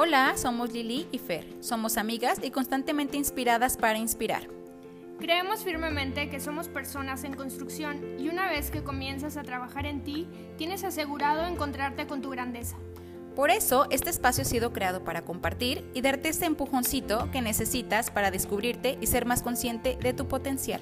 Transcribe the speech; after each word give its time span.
Hola, 0.00 0.34
somos 0.36 0.72
Lili 0.72 1.08
y 1.10 1.18
Fer. 1.18 1.44
Somos 1.58 1.96
amigas 1.96 2.38
y 2.40 2.52
constantemente 2.52 3.16
inspiradas 3.16 3.76
para 3.76 3.98
inspirar. 3.98 4.46
Creemos 5.18 5.64
firmemente 5.64 6.30
que 6.30 6.38
somos 6.38 6.68
personas 6.68 7.24
en 7.24 7.34
construcción 7.34 8.14
y 8.16 8.28
una 8.28 8.48
vez 8.48 8.70
que 8.70 8.84
comienzas 8.84 9.36
a 9.36 9.42
trabajar 9.42 9.86
en 9.86 10.04
ti, 10.04 10.28
tienes 10.56 10.84
asegurado 10.84 11.44
encontrarte 11.48 12.06
con 12.06 12.22
tu 12.22 12.30
grandeza. 12.30 12.76
Por 13.34 13.50
eso, 13.50 13.88
este 13.90 14.08
espacio 14.08 14.42
ha 14.42 14.44
sido 14.44 14.72
creado 14.72 15.02
para 15.02 15.24
compartir 15.24 15.84
y 15.94 16.00
darte 16.00 16.28
ese 16.28 16.46
empujoncito 16.46 17.28
que 17.32 17.42
necesitas 17.42 18.12
para 18.12 18.30
descubrirte 18.30 18.98
y 19.00 19.08
ser 19.08 19.26
más 19.26 19.42
consciente 19.42 19.98
de 20.00 20.12
tu 20.12 20.28
potencial. 20.28 20.80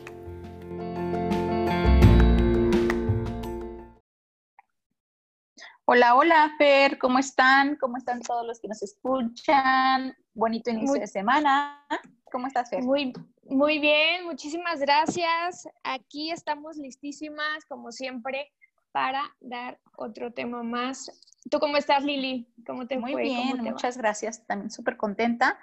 Hola, 5.89 6.17
hola, 6.17 6.53
Fer, 6.59 6.99
¿cómo 6.99 7.21
están? 7.21 7.77
¿Cómo 7.77 7.97
están 7.97 8.21
todos 8.21 8.45
los 8.45 8.59
que 8.59 8.67
nos 8.67 8.83
escuchan? 8.83 10.17
Bonito 10.35 10.69
inicio 10.69 10.99
de 10.99 11.07
semana. 11.07 11.87
¿Cómo 12.25 12.49
estás, 12.49 12.71
Fer? 12.71 12.83
Muy, 12.83 13.13
muy 13.45 13.79
bien, 13.79 14.25
muchísimas 14.25 14.81
gracias. 14.81 15.69
Aquí 15.85 16.33
estamos 16.33 16.77
listísimas, 16.77 17.65
como 17.69 17.93
siempre, 17.93 18.53
para 18.91 19.33
dar 19.39 19.79
otro 19.97 20.33
tema 20.33 20.65
más. 20.65 21.09
¿Tú 21.53 21.61
cómo 21.61 21.77
estás, 21.77 22.03
Lili? 22.03 22.53
¿Cómo 22.67 22.89
te 22.89 22.99
muy 22.99 23.13
fue? 23.13 23.23
bien, 23.23 23.63
muchas 23.63 23.97
gracias. 23.97 24.45
También 24.45 24.73
súper 24.73 24.97
contenta 24.97 25.57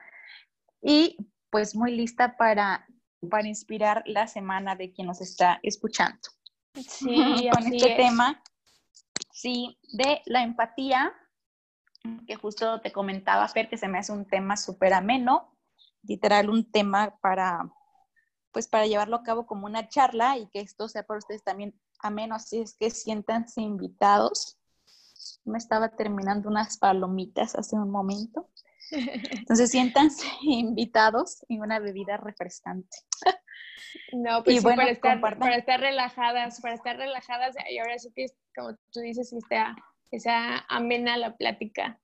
y 0.81 1.17
pues 1.49 1.75
muy 1.75 1.97
lista 1.97 2.37
para, 2.37 2.87
para 3.29 3.45
inspirar 3.45 4.03
la 4.05 4.27
semana 4.27 4.77
de 4.77 4.93
quien 4.93 5.07
nos 5.07 5.19
está 5.19 5.59
escuchando. 5.63 6.21
Sí, 6.75 7.49
con 7.53 7.73
este 7.73 7.95
tema 7.95 8.41
sí, 9.43 9.77
de 9.91 10.21
la 10.25 10.41
empatía, 10.41 11.13
que 12.25 12.35
justo 12.35 12.79
te 12.79 12.93
comentaba, 12.93 13.45
Fer, 13.49 13.67
que 13.69 13.77
se 13.77 13.89
me 13.89 13.97
hace 13.97 14.13
un 14.13 14.25
tema 14.25 14.55
súper 14.55 14.93
ameno, 14.93 15.53
literal 16.01 16.49
un 16.49 16.71
tema 16.71 17.17
para, 17.19 17.69
pues 18.53 18.69
para 18.69 18.87
llevarlo 18.87 19.17
a 19.17 19.23
cabo 19.23 19.45
como 19.45 19.65
una 19.65 19.89
charla 19.89 20.37
y 20.37 20.47
que 20.47 20.61
esto 20.61 20.87
sea 20.87 21.03
para 21.03 21.17
ustedes 21.17 21.43
también 21.43 21.77
ameno, 21.99 22.35
así 22.35 22.61
es 22.61 22.77
que 22.77 22.89
siéntanse 22.89 23.59
invitados. 23.59 24.57
Me 25.43 25.57
estaba 25.57 25.89
terminando 25.89 26.47
unas 26.47 26.77
palomitas 26.77 27.55
hace 27.55 27.75
un 27.75 27.91
momento. 27.91 28.49
Entonces 28.91 29.71
siéntanse 29.71 30.25
invitados 30.43 31.43
en 31.49 31.61
una 31.61 31.79
bebida 31.79 32.15
refrescante. 32.15 32.97
No, 34.11 34.43
pues 34.43 34.57
sí, 34.57 34.63
para, 34.63 34.89
estar, 34.89 35.19
para 35.19 35.55
estar 35.55 35.79
relajadas, 35.79 36.61
para 36.61 36.75
estar 36.75 36.97
relajadas 36.97 37.55
y 37.69 37.77
ahora 37.77 37.97
sí 37.97 38.11
que 38.15 38.27
como 38.55 38.75
tú 38.91 38.99
dices, 38.99 39.31
que 39.31 39.41
sea, 39.47 39.75
que 40.11 40.19
sea 40.19 40.65
amena 40.69 41.17
la 41.17 41.35
plática. 41.35 41.99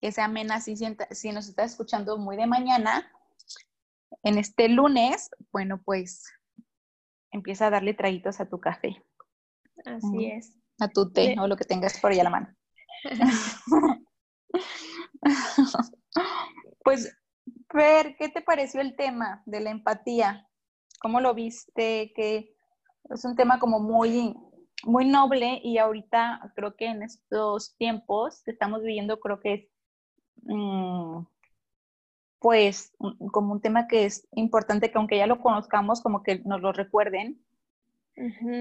Que 0.00 0.12
sea 0.12 0.26
amena, 0.26 0.60
si, 0.60 0.76
si 0.76 1.32
nos 1.32 1.48
estás 1.48 1.72
escuchando 1.72 2.18
muy 2.18 2.36
de 2.36 2.46
mañana, 2.46 3.10
en 4.22 4.38
este 4.38 4.68
lunes, 4.68 5.30
bueno, 5.52 5.80
pues 5.82 6.30
empieza 7.30 7.66
a 7.66 7.70
darle 7.70 7.94
traguitos 7.94 8.40
a 8.40 8.48
tu 8.48 8.60
café. 8.60 9.02
Así 9.84 10.26
es. 10.26 10.56
A 10.78 10.88
tu 10.88 11.12
té 11.12 11.36
o 11.38 11.46
lo 11.46 11.56
que 11.56 11.64
tengas 11.64 11.98
por 12.00 12.12
ahí 12.12 12.20
a 12.20 12.24
la 12.24 12.30
mano. 12.30 12.54
pues, 16.84 17.16
Fer, 17.70 18.16
¿qué 18.16 18.28
te 18.28 18.42
pareció 18.42 18.80
el 18.80 18.94
tema 18.96 19.42
de 19.46 19.60
la 19.60 19.70
empatía? 19.70 20.48
¿Cómo 21.04 21.20
lo 21.20 21.34
viste? 21.34 22.14
Que 22.16 22.56
es 23.10 23.24
un 23.26 23.36
tema 23.36 23.60
como 23.60 23.78
muy 23.78 24.34
muy 24.86 25.04
noble 25.04 25.60
y 25.62 25.76
ahorita 25.76 26.50
creo 26.56 26.76
que 26.76 26.86
en 26.86 27.02
estos 27.02 27.76
tiempos 27.76 28.42
que 28.42 28.52
estamos 28.52 28.80
viviendo 28.80 29.20
creo 29.20 29.38
que 29.38 29.52
es 29.52 29.68
mm, 30.44 31.26
pues 32.38 32.96
como 33.32 33.52
un 33.52 33.60
tema 33.60 33.86
que 33.86 34.06
es 34.06 34.26
importante 34.32 34.90
que 34.90 34.96
aunque 34.96 35.18
ya 35.18 35.26
lo 35.26 35.42
conozcamos 35.42 36.00
como 36.00 36.22
que 36.22 36.38
nos 36.46 36.62
lo 36.62 36.72
recuerden 36.72 37.38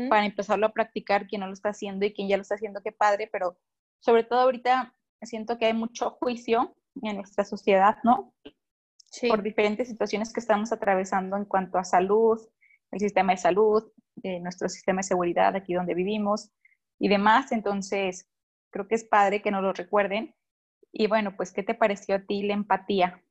para 0.09 0.25
empezarlo 0.25 0.65
a 0.65 0.73
practicar 0.73 1.27
quien 1.27 1.39
no 1.41 1.47
lo 1.47 1.53
está 1.53 1.69
haciendo 1.69 2.05
y 2.05 2.11
quien 2.13 2.27
ya 2.27 2.35
lo 2.35 2.41
está 2.41 2.55
haciendo 2.55 2.81
qué 2.81 2.91
padre 2.91 3.29
pero 3.31 3.57
sobre 3.99 4.25
todo 4.25 4.41
ahorita 4.41 4.93
siento 5.21 5.57
que 5.57 5.67
hay 5.67 5.73
mucho 5.73 6.11
juicio 6.11 6.75
en 7.03 7.15
nuestra 7.15 7.45
sociedad 7.45 7.99
no 8.03 8.33
sí. 9.13 9.29
por 9.29 9.43
diferentes 9.43 9.87
situaciones 9.87 10.33
que 10.33 10.41
estamos 10.41 10.73
atravesando 10.73 11.37
en 11.37 11.45
cuanto 11.45 11.77
a 11.77 11.85
salud 11.85 12.41
el 12.91 12.99
sistema 12.99 13.33
de 13.33 13.37
salud 13.37 13.93
nuestro 14.41 14.69
sistema 14.69 14.99
de 14.99 15.03
seguridad 15.03 15.55
aquí 15.55 15.73
donde 15.73 15.93
vivimos 15.93 16.51
y 16.99 17.07
demás. 17.09 17.51
Entonces, 17.51 18.29
creo 18.69 18.87
que 18.87 18.95
es 18.95 19.03
padre 19.03 19.41
que 19.41 19.51
nos 19.51 19.63
lo 19.63 19.73
recuerden. 19.73 20.35
Y 20.91 21.07
bueno, 21.07 21.35
pues, 21.35 21.51
¿qué 21.51 21.63
te 21.63 21.73
pareció 21.73 22.15
a 22.15 22.19
ti 22.19 22.43
la 22.43 22.53
empatía? 22.53 23.21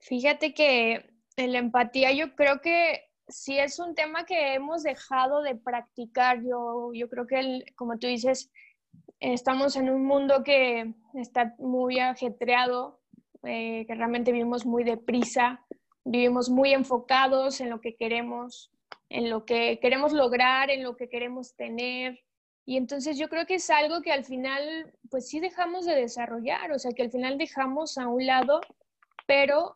Fíjate 0.00 0.54
que 0.54 1.10
la 1.36 1.58
empatía 1.58 2.12
yo 2.12 2.34
creo 2.34 2.60
que 2.60 3.04
sí 3.26 3.58
es 3.58 3.78
un 3.78 3.94
tema 3.94 4.24
que 4.24 4.54
hemos 4.54 4.82
dejado 4.82 5.42
de 5.42 5.56
practicar. 5.56 6.42
Yo, 6.42 6.92
yo 6.92 7.08
creo 7.08 7.26
que, 7.26 7.64
como 7.74 7.98
tú 7.98 8.06
dices, 8.06 8.50
estamos 9.20 9.76
en 9.76 9.90
un 9.90 10.04
mundo 10.04 10.44
que 10.44 10.94
está 11.14 11.54
muy 11.58 11.98
ajetreado, 11.98 12.97
eh, 13.44 13.84
que 13.86 13.94
realmente 13.94 14.32
vivimos 14.32 14.66
muy 14.66 14.84
deprisa, 14.84 15.64
vivimos 16.04 16.50
muy 16.50 16.72
enfocados 16.72 17.60
en 17.60 17.70
lo 17.70 17.80
que 17.80 17.96
queremos, 17.96 18.70
en 19.08 19.30
lo 19.30 19.44
que 19.44 19.78
queremos 19.80 20.12
lograr, 20.12 20.70
en 20.70 20.82
lo 20.82 20.96
que 20.96 21.08
queremos 21.08 21.54
tener. 21.54 22.18
Y 22.64 22.76
entonces 22.76 23.18
yo 23.18 23.28
creo 23.28 23.46
que 23.46 23.54
es 23.54 23.70
algo 23.70 24.02
que 24.02 24.12
al 24.12 24.24
final, 24.24 24.92
pues 25.10 25.28
sí 25.28 25.40
dejamos 25.40 25.86
de 25.86 25.94
desarrollar, 25.94 26.72
o 26.72 26.78
sea, 26.78 26.92
que 26.92 27.02
al 27.02 27.10
final 27.10 27.38
dejamos 27.38 27.96
a 27.96 28.08
un 28.08 28.26
lado, 28.26 28.60
pero 29.26 29.72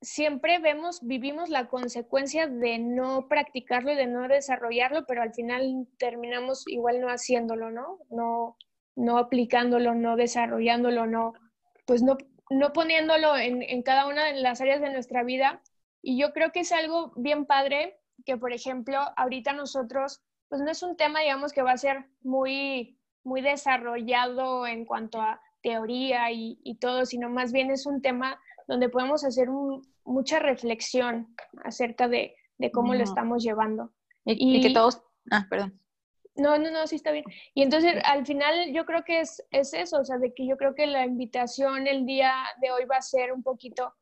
siempre 0.00 0.58
vemos, 0.58 1.00
vivimos 1.02 1.48
la 1.48 1.68
consecuencia 1.68 2.46
de 2.46 2.78
no 2.78 3.28
practicarlo 3.28 3.92
y 3.92 3.96
de 3.96 4.06
no 4.06 4.28
desarrollarlo, 4.28 5.04
pero 5.06 5.22
al 5.22 5.34
final 5.34 5.88
terminamos 5.98 6.64
igual 6.66 7.00
no 7.00 7.08
haciéndolo, 7.08 7.70
¿no? 7.70 7.98
No, 8.10 8.56
no 8.96 9.18
aplicándolo, 9.18 9.94
no 9.94 10.16
desarrollándolo, 10.16 11.06
no, 11.06 11.32
pues 11.86 12.02
no, 12.02 12.16
no 12.50 12.72
poniéndolo 12.72 13.36
en, 13.36 13.62
en 13.62 13.82
cada 13.82 14.06
una 14.06 14.26
de 14.26 14.34
las 14.40 14.60
áreas 14.60 14.80
de 14.80 14.92
nuestra 14.92 15.22
vida. 15.22 15.62
Y 16.02 16.18
yo 16.18 16.32
creo 16.32 16.52
que 16.52 16.60
es 16.60 16.72
algo 16.72 17.12
bien 17.16 17.46
padre 17.46 17.98
que, 18.24 18.36
por 18.36 18.52
ejemplo, 18.52 18.98
ahorita 19.16 19.52
nosotros, 19.52 20.20
pues 20.48 20.60
no 20.60 20.70
es 20.70 20.82
un 20.82 20.96
tema, 20.96 21.20
digamos, 21.20 21.52
que 21.52 21.62
va 21.62 21.72
a 21.72 21.78
ser 21.78 22.06
muy, 22.22 22.98
muy 23.22 23.40
desarrollado 23.40 24.66
en 24.66 24.84
cuanto 24.84 25.20
a 25.20 25.40
teoría 25.62 26.30
y, 26.30 26.58
y 26.62 26.76
todo, 26.76 27.06
sino 27.06 27.30
más 27.30 27.52
bien 27.52 27.70
es 27.70 27.86
un 27.86 28.02
tema 28.02 28.38
donde 28.68 28.88
podemos 28.88 29.24
hacer 29.24 29.48
mucha 30.04 30.38
reflexión 30.38 31.34
acerca 31.64 32.08
de, 32.08 32.36
de 32.58 32.70
cómo 32.70 32.94
lo 32.94 33.02
estamos 33.02 33.42
llevando. 33.42 33.92
Y, 34.24 34.58
y, 34.58 34.60
que 34.60 34.72
todos, 34.72 35.02
ah, 35.30 35.46
perdón. 35.48 35.80
No, 36.36 36.58
no, 36.58 36.70
no, 36.70 36.86
sí 36.86 36.96
está 36.96 37.12
bien. 37.12 37.24
Y 37.54 37.62
entonces 37.62 37.94
al 38.04 38.26
final 38.26 38.72
yo 38.72 38.84
creo 38.86 39.04
que 39.04 39.20
es, 39.20 39.44
es 39.50 39.72
eso, 39.72 40.00
o 40.00 40.04
sea, 40.04 40.18
de 40.18 40.34
que 40.34 40.46
yo 40.46 40.56
creo 40.56 40.74
que 40.74 40.86
la 40.86 41.06
invitación 41.06 41.86
el 41.86 42.06
día 42.06 42.32
de 42.60 42.72
hoy 42.72 42.84
va 42.86 42.96
a 42.96 43.02
ser 43.02 43.32
un 43.32 43.42
poquito 43.42 43.94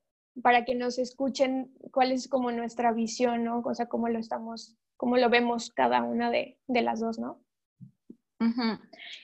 para 0.42 0.64
que 0.64 0.74
nos 0.74 0.98
escuchen 0.98 1.74
cuál 1.90 2.10
es 2.10 2.28
como 2.28 2.50
nuestra 2.50 2.92
visión, 2.92 3.44
¿no? 3.44 3.60
O 3.60 3.74
sea, 3.74 3.86
cómo 3.86 4.08
lo 4.08 4.18
estamos, 4.18 4.76
cómo 4.96 5.18
lo 5.18 5.28
vemos 5.28 5.70
cada 5.70 6.02
una 6.02 6.30
de, 6.30 6.58
de 6.68 6.82
las 6.82 7.00
dos, 7.00 7.18
¿no? 7.18 7.42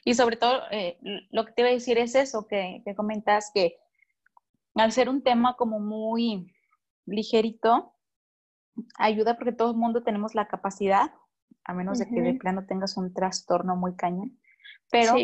Y 0.04 0.14
sobre 0.14 0.36
todo, 0.36 0.62
eh, 0.70 0.96
lo 1.30 1.44
que 1.44 1.52
te 1.52 1.62
iba 1.62 1.70
a 1.70 1.72
decir 1.72 1.98
es 1.98 2.14
eso, 2.14 2.46
que, 2.46 2.82
que, 2.84 2.94
comentas 2.94 3.50
que 3.52 3.78
al 4.74 4.92
ser 4.92 5.08
un 5.08 5.22
tema 5.22 5.56
como 5.56 5.80
muy 5.80 6.52
ligerito, 7.04 7.94
ayuda 8.96 9.36
porque 9.36 9.52
todo 9.52 9.72
el 9.72 9.76
mundo 9.76 10.04
tenemos 10.04 10.36
la 10.36 10.46
capacidad, 10.46 11.10
a 11.64 11.74
menos 11.74 11.98
de 11.98 12.08
que 12.08 12.22
de 12.22 12.34
plano 12.34 12.66
tengas 12.66 12.96
un 12.96 13.12
trastorno 13.12 13.76
muy 13.76 13.94
cañón, 13.94 14.38
pero 14.90 15.14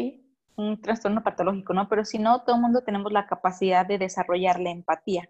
un 0.56 0.80
trastorno 0.80 1.22
patológico, 1.22 1.72
¿no? 1.72 1.88
Pero 1.88 2.04
si 2.04 2.18
no, 2.18 2.42
todo 2.42 2.56
el 2.56 2.62
mundo 2.62 2.82
tenemos 2.82 3.12
la 3.12 3.26
capacidad 3.26 3.86
de 3.86 3.98
desarrollar 3.98 4.60
la 4.60 4.70
empatía. 4.70 5.28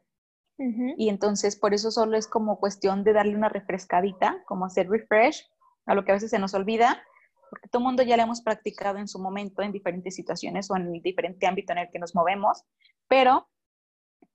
Y 0.57 1.09
entonces 1.09 1.57
por 1.57 1.75
eso 1.75 1.91
solo 1.91 2.17
es 2.17 2.29
como 2.29 2.61
cuestión 2.61 3.03
de 3.03 3.13
darle 3.13 3.35
una 3.35 3.49
refrescadita, 3.49 4.43
como 4.47 4.67
hacer 4.67 4.89
refresh 4.89 5.45
a 5.87 5.95
lo 5.95 6.05
que 6.05 6.13
a 6.13 6.15
veces 6.15 6.31
se 6.31 6.39
nos 6.39 6.55
olvida, 6.55 7.03
porque 7.51 7.69
todo 7.69 7.81
el 7.81 7.87
mundo 7.87 8.03
ya 8.03 8.17
lo 8.17 8.23
hemos 8.23 8.41
practicado 8.41 8.99
en 8.99 9.09
su 9.09 9.19
momento 9.19 9.63
en 9.63 9.73
diferentes 9.73 10.15
situaciones 10.15 10.71
o 10.71 10.77
en 10.77 10.95
el 10.95 11.03
diferente 11.03 11.47
ámbito 11.47 11.73
en 11.73 11.79
el 11.79 11.91
que 11.91 11.99
nos 11.99 12.15
movemos, 12.15 12.63
pero 13.09 13.49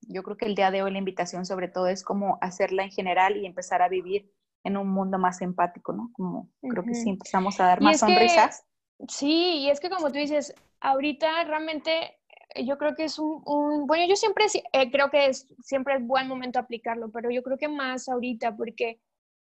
yo 0.02 0.24
creo 0.24 0.38
que 0.38 0.46
el 0.46 0.56
día 0.56 0.72
de 0.72 0.84
hoy 0.84 0.92
la 0.92 0.98
invitación 0.98 1.46
sobre 1.46 1.68
todo 1.68 1.88
es 1.88 2.04
como 2.04 2.38
hacerla 2.42 2.84
en 2.84 2.92
general 2.92 3.38
y 3.38 3.46
empezar 3.46 3.82
a 3.82 3.90
vivir 3.90 4.32
en 4.64 4.78
un 4.78 4.90
mundo 4.90 5.18
más 5.18 5.42
empático, 5.42 5.94
¿no? 5.94 6.12
Como 6.14 6.50
creo 6.62 6.84
que 6.84 6.94
sí 6.94 7.10
empezamos 7.10 7.60
a 7.60 7.66
dar 7.66 7.82
más 7.82 8.00
sonrisas. 8.00 8.66
sí, 9.08 9.60
y 9.60 9.70
es 9.70 9.80
que 9.80 9.90
como 9.90 10.12
tú 10.12 10.20
dices, 10.20 10.54
ahorita 10.82 11.44
realmente 11.46 12.18
eh, 12.56 12.66
yo 12.66 12.78
creo 12.78 12.96
que 12.96 13.06
es 13.06 13.20
un, 13.20 13.88
bueno, 13.88 14.06
yo 14.08 14.16
siempre 14.16 14.46
eh, 14.74 14.92
creo 14.92 15.10
que 15.10 15.28
es, 15.28 15.48
siempre 15.64 15.96
es 15.96 16.06
buen 16.06 16.28
momento 16.28 16.60
aplicarlo, 16.60 17.12
pero 17.12 17.30
yo 17.32 17.44
creo 17.44 17.58
que 17.58 17.68
más 17.68 18.10
ahorita 18.10 18.56
porque 18.56 19.00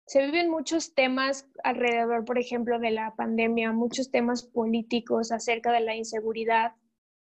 se 0.05 0.23
viven 0.23 0.49
muchos 0.49 0.93
temas 0.93 1.47
alrededor, 1.63 2.25
por 2.25 2.37
ejemplo, 2.37 2.79
de 2.79 2.91
la 2.91 3.15
pandemia, 3.15 3.71
muchos 3.71 4.11
temas 4.11 4.43
políticos 4.43 5.31
acerca 5.31 5.71
de 5.71 5.79
la 5.81 5.95
inseguridad 5.95 6.73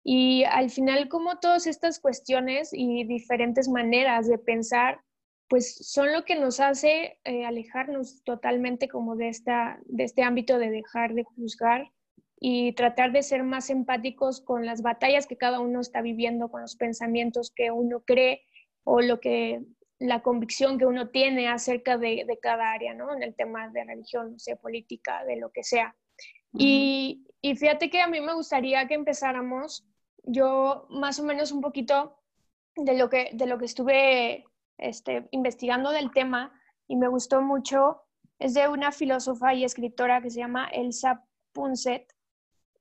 Y 0.03 0.45
al 0.45 0.69
final, 0.69 1.09
como 1.09 1.39
todas 1.39 1.67
estas 1.67 1.99
cuestiones 1.99 2.69
y 2.73 3.03
diferentes 3.03 3.67
maneras 3.67 4.27
de 4.27 4.37
pensar, 4.37 5.01
pues 5.49 5.75
son 5.87 6.13
lo 6.13 6.25
que 6.25 6.35
nos 6.35 6.59
hace 6.59 7.19
eh, 7.23 7.45
alejarnos 7.45 8.23
totalmente 8.23 8.87
como 8.87 9.15
de, 9.15 9.29
esta, 9.29 9.79
de 9.85 10.03
este 10.03 10.23
ámbito 10.23 10.59
de 10.59 10.69
dejar 10.69 11.13
de 11.15 11.23
juzgar 11.23 11.91
y 12.39 12.73
tratar 12.73 13.11
de 13.11 13.23
ser 13.23 13.43
más 13.43 13.69
empáticos 13.69 14.41
con 14.41 14.65
las 14.65 14.81
batallas 14.81 15.27
que 15.27 15.37
cada 15.37 15.59
uno 15.59 15.81
está 15.81 16.01
viviendo, 16.01 16.49
con 16.49 16.61
los 16.61 16.75
pensamientos 16.75 17.51
que 17.53 17.71
uno 17.71 18.01
cree 18.05 18.43
o 18.83 19.01
lo 19.01 19.19
que 19.19 19.61
la 19.97 20.21
convicción 20.21 20.77
que 20.77 20.85
uno 20.85 21.09
tiene 21.09 21.49
acerca 21.49 21.97
de, 21.97 22.23
de 22.25 22.39
cada 22.39 22.71
área, 22.71 22.93
¿no? 22.93 23.13
En 23.13 23.23
el 23.23 23.35
tema 23.35 23.67
de 23.69 23.83
religión, 23.83 24.31
no 24.31 24.39
sé, 24.39 24.55
política, 24.55 25.25
de 25.25 25.35
lo 25.35 25.51
que 25.51 25.63
sea. 25.63 25.95
y, 26.53 27.25
y 27.41 27.55
fíjate 27.55 27.89
que 27.89 28.01
a 28.01 28.07
mí 28.07 28.21
me 28.21 28.33
gustaría 28.33 28.87
que 28.87 28.93
empezáramos, 28.93 29.85
yo 30.23 30.87
más 30.89 31.19
o 31.19 31.23
menos 31.23 31.51
un 31.51 31.61
poquito 31.61 32.17
de 32.75 32.97
lo 32.97 33.09
que, 33.09 33.31
de 33.33 33.47
lo 33.47 33.57
que 33.57 33.65
estuve 33.65 34.45
este, 34.79 35.27
investigando 35.31 35.91
del 35.91 36.11
tema 36.11 36.51
y 36.87 36.95
me 36.95 37.07
gustó 37.07 37.41
mucho, 37.41 38.01
es 38.39 38.53
de 38.53 38.67
una 38.67 38.91
filósofa 38.91 39.53
y 39.53 39.63
escritora 39.63 40.21
que 40.21 40.29
se 40.29 40.39
llama 40.39 40.69
Elsa 40.69 41.23
Punset. 41.53 42.13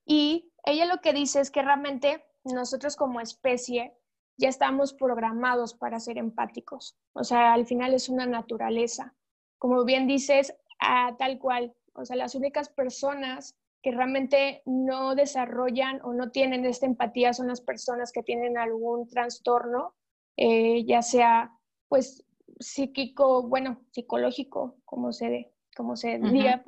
Y 0.05 0.51
ella 0.63 0.85
lo 0.85 1.01
que 1.01 1.13
dice 1.13 1.41
es 1.41 1.51
que 1.51 1.61
realmente 1.61 2.25
nosotros 2.43 2.95
como 2.95 3.21
especie 3.21 3.93
ya 4.37 4.49
estamos 4.49 4.93
programados 4.93 5.73
para 5.73 5.99
ser 5.99 6.17
empáticos. 6.17 6.97
O 7.13 7.23
sea, 7.23 7.53
al 7.53 7.65
final 7.65 7.93
es 7.93 8.07
una 8.07 8.25
naturaleza. 8.25 9.13
Como 9.57 9.83
bien 9.83 10.07
dices, 10.07 10.55
a 10.79 11.15
tal 11.17 11.37
cual. 11.39 11.75
O 11.93 12.05
sea, 12.05 12.15
las 12.15 12.35
únicas 12.35 12.69
personas 12.69 13.57
que 13.81 13.91
realmente 13.91 14.61
no 14.65 15.15
desarrollan 15.15 16.01
o 16.03 16.13
no 16.13 16.31
tienen 16.31 16.65
esta 16.65 16.85
empatía 16.85 17.33
son 17.33 17.47
las 17.47 17.61
personas 17.61 18.11
que 18.11 18.23
tienen 18.23 18.57
algún 18.57 19.07
trastorno, 19.07 19.95
eh, 20.37 20.85
ya 20.85 21.01
sea 21.01 21.58
pues 21.89 22.23
psíquico, 22.59 23.43
bueno, 23.43 23.81
psicológico, 23.91 24.77
como 24.85 25.11
se, 25.11 25.51
como 25.75 25.95
se 25.95 26.19
diga. 26.19 26.63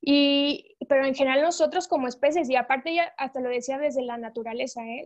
Y, 0.00 0.76
pero 0.88 1.06
en 1.06 1.14
general 1.14 1.40
nosotros 1.40 1.88
como 1.88 2.08
especies, 2.08 2.50
y 2.50 2.56
aparte 2.56 2.94
ya 2.94 3.14
hasta 3.16 3.40
lo 3.40 3.48
decía 3.48 3.78
desde 3.78 4.02
la 4.02 4.18
naturaleza, 4.18 4.82
¿eh? 4.84 5.04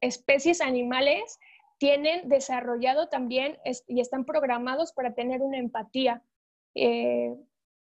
especies 0.00 0.60
animales 0.60 1.38
tienen 1.78 2.28
desarrollado 2.28 3.08
también 3.08 3.58
y 3.86 4.00
están 4.00 4.24
programados 4.24 4.92
para 4.92 5.14
tener 5.14 5.42
una 5.42 5.58
empatía, 5.58 6.22
eh, 6.74 7.34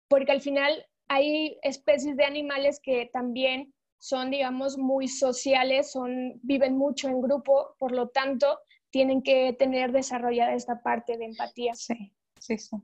porque 0.08 0.32
al 0.32 0.40
final 0.40 0.86
hay 1.08 1.58
especies 1.62 2.16
de 2.16 2.24
animales 2.24 2.80
que 2.80 3.10
también 3.12 3.74
son, 3.98 4.30
digamos, 4.30 4.78
muy 4.78 5.08
sociales, 5.08 5.92
son, 5.92 6.40
viven 6.42 6.76
mucho 6.76 7.08
en 7.08 7.20
grupo, 7.20 7.76
por 7.78 7.92
lo 7.92 8.08
tanto, 8.08 8.58
tienen 8.92 9.22
que 9.22 9.54
tener 9.54 9.90
desarrollada 9.90 10.54
esta 10.54 10.82
parte 10.82 11.16
de 11.16 11.24
empatía. 11.24 11.74
Sí, 11.74 12.12
sí, 12.38 12.58
sí. 12.58 12.76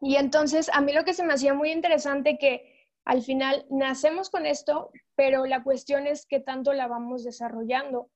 Y 0.00 0.16
entonces, 0.16 0.70
a 0.72 0.80
mí 0.80 0.92
lo 0.92 1.04
que 1.04 1.14
se 1.14 1.24
me 1.24 1.34
hacía 1.34 1.54
muy 1.54 1.70
interesante 1.70 2.38
que 2.38 2.88
al 3.04 3.22
final 3.22 3.66
nacemos 3.70 4.30
con 4.30 4.46
esto, 4.46 4.90
pero 5.14 5.46
la 5.46 5.62
cuestión 5.62 6.06
es 6.06 6.26
qué 6.26 6.40
tanto 6.40 6.72
la 6.72 6.88
vamos 6.88 7.22
desarrollando, 7.22 8.10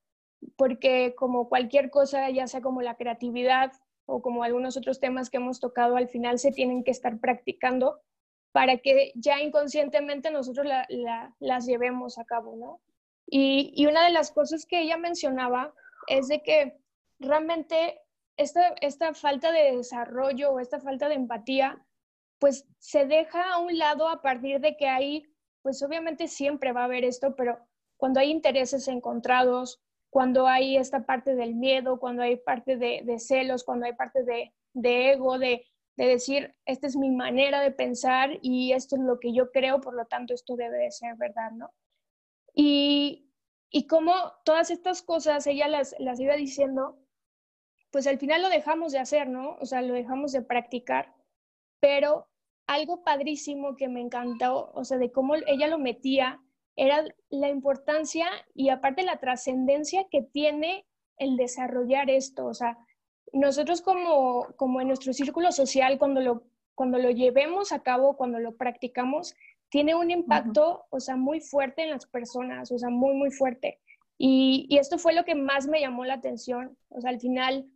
porque 0.56 1.14
como 1.16 1.48
cualquier 1.48 1.90
cosa, 1.90 2.30
ya 2.30 2.46
sea 2.46 2.60
como 2.60 2.82
la 2.82 2.96
creatividad 2.96 3.72
o 4.06 4.22
como 4.22 4.42
algunos 4.42 4.76
otros 4.76 4.98
temas 4.98 5.28
que 5.28 5.36
hemos 5.36 5.60
tocado, 5.60 5.96
al 5.96 6.08
final 6.08 6.38
se 6.38 6.52
tienen 6.52 6.84
que 6.84 6.92
estar 6.92 7.20
practicando 7.20 8.00
para 8.52 8.78
que 8.78 9.12
ya 9.14 9.42
inconscientemente 9.42 10.30
nosotros 10.30 10.66
las 11.38 11.66
llevemos 11.66 12.16
a 12.18 12.24
cabo, 12.24 12.56
¿no? 12.56 12.80
Y, 13.28 13.72
y, 13.76 13.86
una 13.86 14.04
de 14.04 14.12
las 14.12 14.30
cosas 14.30 14.66
que 14.66 14.80
ella 14.80 14.96
mencionaba 14.96 15.74
es 16.06 16.28
de 16.28 16.42
que 16.42 16.78
realmente 17.18 18.00
esta, 18.36 18.74
esta 18.80 19.14
falta 19.14 19.52
de 19.52 19.76
desarrollo 19.76 20.52
o 20.52 20.60
esta 20.60 20.80
falta 20.80 21.08
de 21.08 21.14
empatía, 21.14 21.84
pues 22.38 22.68
se 22.78 23.06
deja 23.06 23.52
a 23.52 23.58
un 23.58 23.78
lado 23.78 24.08
a 24.08 24.20
partir 24.20 24.60
de 24.60 24.76
que 24.76 24.88
hay, 24.88 25.24
pues 25.62 25.82
obviamente 25.82 26.28
siempre 26.28 26.72
va 26.72 26.82
a 26.82 26.84
haber 26.84 27.04
esto, 27.04 27.34
pero 27.34 27.58
cuando 27.96 28.20
hay 28.20 28.30
intereses 28.30 28.88
encontrados, 28.88 29.82
cuando 30.10 30.46
hay 30.46 30.76
esta 30.76 31.06
parte 31.06 31.34
del 31.34 31.54
miedo, 31.54 31.98
cuando 31.98 32.22
hay 32.22 32.36
parte 32.36 32.76
de, 32.76 33.18
celos, 33.18 33.64
cuando 33.64 33.86
hay 33.86 33.94
parte 33.94 34.22
de, 34.22 34.52
de 34.74 35.12
ego, 35.12 35.38
de 35.38 35.64
de 35.96 36.06
decir, 36.06 36.54
esta 36.66 36.86
es 36.86 36.96
mi 36.96 37.10
manera 37.10 37.60
de 37.60 37.70
pensar 37.70 38.38
y 38.42 38.72
esto 38.72 38.96
es 38.96 39.02
lo 39.02 39.18
que 39.18 39.32
yo 39.32 39.50
creo, 39.50 39.80
por 39.80 39.94
lo 39.94 40.04
tanto 40.06 40.34
esto 40.34 40.56
debe 40.56 40.76
de 40.76 40.90
ser 40.90 41.16
verdad, 41.16 41.50
¿no? 41.52 41.72
Y, 42.54 43.30
y 43.70 43.86
como 43.86 44.12
todas 44.44 44.70
estas 44.70 45.02
cosas 45.02 45.46
ella 45.46 45.68
las, 45.68 45.94
las 45.98 46.20
iba 46.20 46.34
diciendo, 46.34 46.98
pues 47.90 48.06
al 48.06 48.18
final 48.18 48.42
lo 48.42 48.48
dejamos 48.48 48.92
de 48.92 48.98
hacer, 48.98 49.28
¿no? 49.28 49.56
O 49.60 49.66
sea, 49.66 49.82
lo 49.82 49.94
dejamos 49.94 50.32
de 50.32 50.42
practicar, 50.42 51.14
pero 51.80 52.28
algo 52.66 53.04
padrísimo 53.04 53.76
que 53.76 53.88
me 53.88 54.00
encantó, 54.00 54.70
o 54.74 54.84
sea, 54.84 54.98
de 54.98 55.12
cómo 55.12 55.34
ella 55.46 55.68
lo 55.68 55.78
metía, 55.78 56.40
era 56.74 57.04
la 57.30 57.48
importancia 57.48 58.26
y 58.54 58.68
aparte 58.68 59.02
la 59.02 59.18
trascendencia 59.18 60.06
que 60.10 60.22
tiene 60.22 60.84
el 61.16 61.36
desarrollar 61.36 62.10
esto, 62.10 62.46
o 62.46 62.54
sea, 62.54 62.76
nosotros 63.32 63.80
como, 63.82 64.48
como 64.56 64.80
en 64.80 64.88
nuestro 64.88 65.12
círculo 65.12 65.52
social, 65.52 65.98
cuando 65.98 66.20
lo, 66.20 66.44
cuando 66.74 66.98
lo 66.98 67.10
llevemos 67.10 67.72
a 67.72 67.82
cabo, 67.82 68.16
cuando 68.16 68.38
lo 68.38 68.56
practicamos, 68.56 69.34
tiene 69.68 69.94
un 69.94 70.10
impacto, 70.10 70.86
o 70.90 71.00
sea, 71.00 71.16
muy 71.16 71.40
fuerte 71.40 71.82
en 71.82 71.90
las 71.90 72.06
personas, 72.06 72.70
o 72.70 72.78
sea, 72.78 72.88
muy, 72.88 73.14
muy 73.14 73.30
fuerte. 73.30 73.80
Y, 74.18 74.66
y, 74.70 74.78
esto 74.78 74.96
fue 74.98 75.12
lo 75.12 75.24
que 75.24 75.34
más 75.34 75.66
me 75.66 75.80
llamó 75.80 76.04
la 76.04 76.14
atención. 76.14 76.78
O 76.88 77.00
sea, 77.00 77.10
al 77.10 77.20
final 77.20 77.66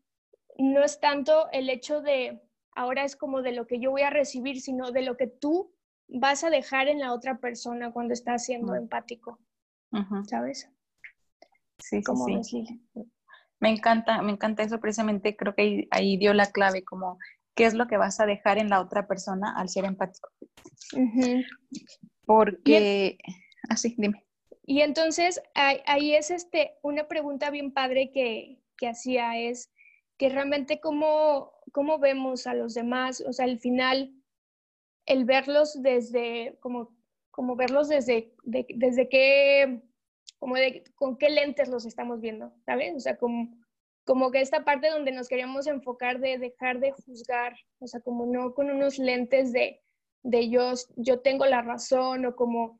no 0.58 0.82
es 0.82 1.00
tanto 1.00 1.50
el 1.52 1.70
hecho 1.70 2.00
de, 2.00 2.43
ahora 2.75 3.05
es 3.05 3.17
como 3.17 3.43
de 3.43 3.52
lo 3.52 3.67
que 3.67 3.79
yo 3.79 3.91
voy 3.91 4.02
a 4.02 4.11
recibir, 4.11 4.61
sino 4.61 4.91
de 4.93 5.02
lo 5.02 5.17
que 5.17 5.26
tú 5.26 5.73
vas 6.08 6.44
a 6.44 6.50
dejar 6.50 6.88
en 6.88 6.99
la 6.99 7.12
otra 7.12 7.38
persona 7.38 7.93
cuando 7.93 8.14
estás 8.14 8.44
siendo 8.44 8.75
empático. 8.75 9.38
¿Sabes? 10.29 10.70
Sí, 11.79 12.02
sí, 12.02 12.43
sí. 12.43 12.81
Me 13.58 13.70
encanta, 13.70 14.23
me 14.23 14.32
encanta 14.32 14.62
eso 14.62 14.81
precisamente, 14.81 15.37
creo 15.37 15.55
que 15.55 15.87
ahí, 15.91 16.17
dio 16.17 16.32
la 16.32 16.50
clave, 16.50 16.82
como 16.82 17.19
qué 17.55 17.64
es 17.64 17.75
lo 17.75 17.87
que 17.88 17.99
vas 17.99 18.19
a 18.20 18.26
dejar 18.26 18.58
en 18.58 18.70
la 18.70 18.81
otra 18.81 19.06
persona 19.06 19.52
al 19.56 19.69
ser 19.69 19.85
empático. 19.85 20.31
Porque, 22.25 23.19
así, 23.69 23.88
ah, 23.91 23.94
dime. 23.99 24.25
Y 24.64 24.81
entonces 24.82 25.43
ahí, 25.55 26.14
es 26.14 26.31
este, 26.31 26.78
una 26.83 27.09
pregunta 27.09 27.50
bien 27.50 27.73
padre 27.73 28.12
que, 28.12 28.62
que 28.76 28.88
hacía, 28.88 29.37
es 29.37 29.71
que 30.20 30.28
realmente 30.28 30.80
cómo, 30.80 31.50
cómo 31.72 31.98
vemos 31.98 32.46
a 32.46 32.52
los 32.52 32.74
demás, 32.74 33.24
o 33.26 33.32
sea, 33.32 33.46
al 33.46 33.58
final, 33.58 34.12
el 35.06 35.24
verlos 35.24 35.80
desde, 35.82 36.58
como, 36.60 36.94
como 37.30 37.56
verlos 37.56 37.88
desde, 37.88 38.34
desde 38.44 39.08
qué 39.08 39.80
como 40.38 40.56
de 40.56 40.84
con 40.94 41.16
qué 41.16 41.30
lentes 41.30 41.70
los 41.70 41.86
estamos 41.86 42.20
viendo, 42.20 42.52
¿sabes? 42.66 42.94
O 42.96 43.00
sea, 43.00 43.16
como, 43.16 43.56
como 44.04 44.30
que 44.30 44.42
esta 44.42 44.62
parte 44.62 44.90
donde 44.90 45.10
nos 45.10 45.26
queríamos 45.26 45.66
enfocar 45.66 46.20
de 46.20 46.36
dejar 46.36 46.80
de 46.80 46.92
juzgar, 46.92 47.54
o 47.78 47.86
sea, 47.86 48.00
como 48.00 48.26
no 48.26 48.52
con 48.52 48.68
unos 48.70 48.98
lentes 48.98 49.54
de, 49.54 49.80
de 50.22 50.50
yo, 50.50 50.74
yo 50.96 51.20
tengo 51.20 51.46
la 51.46 51.62
razón 51.62 52.26
o 52.26 52.36
como 52.36 52.78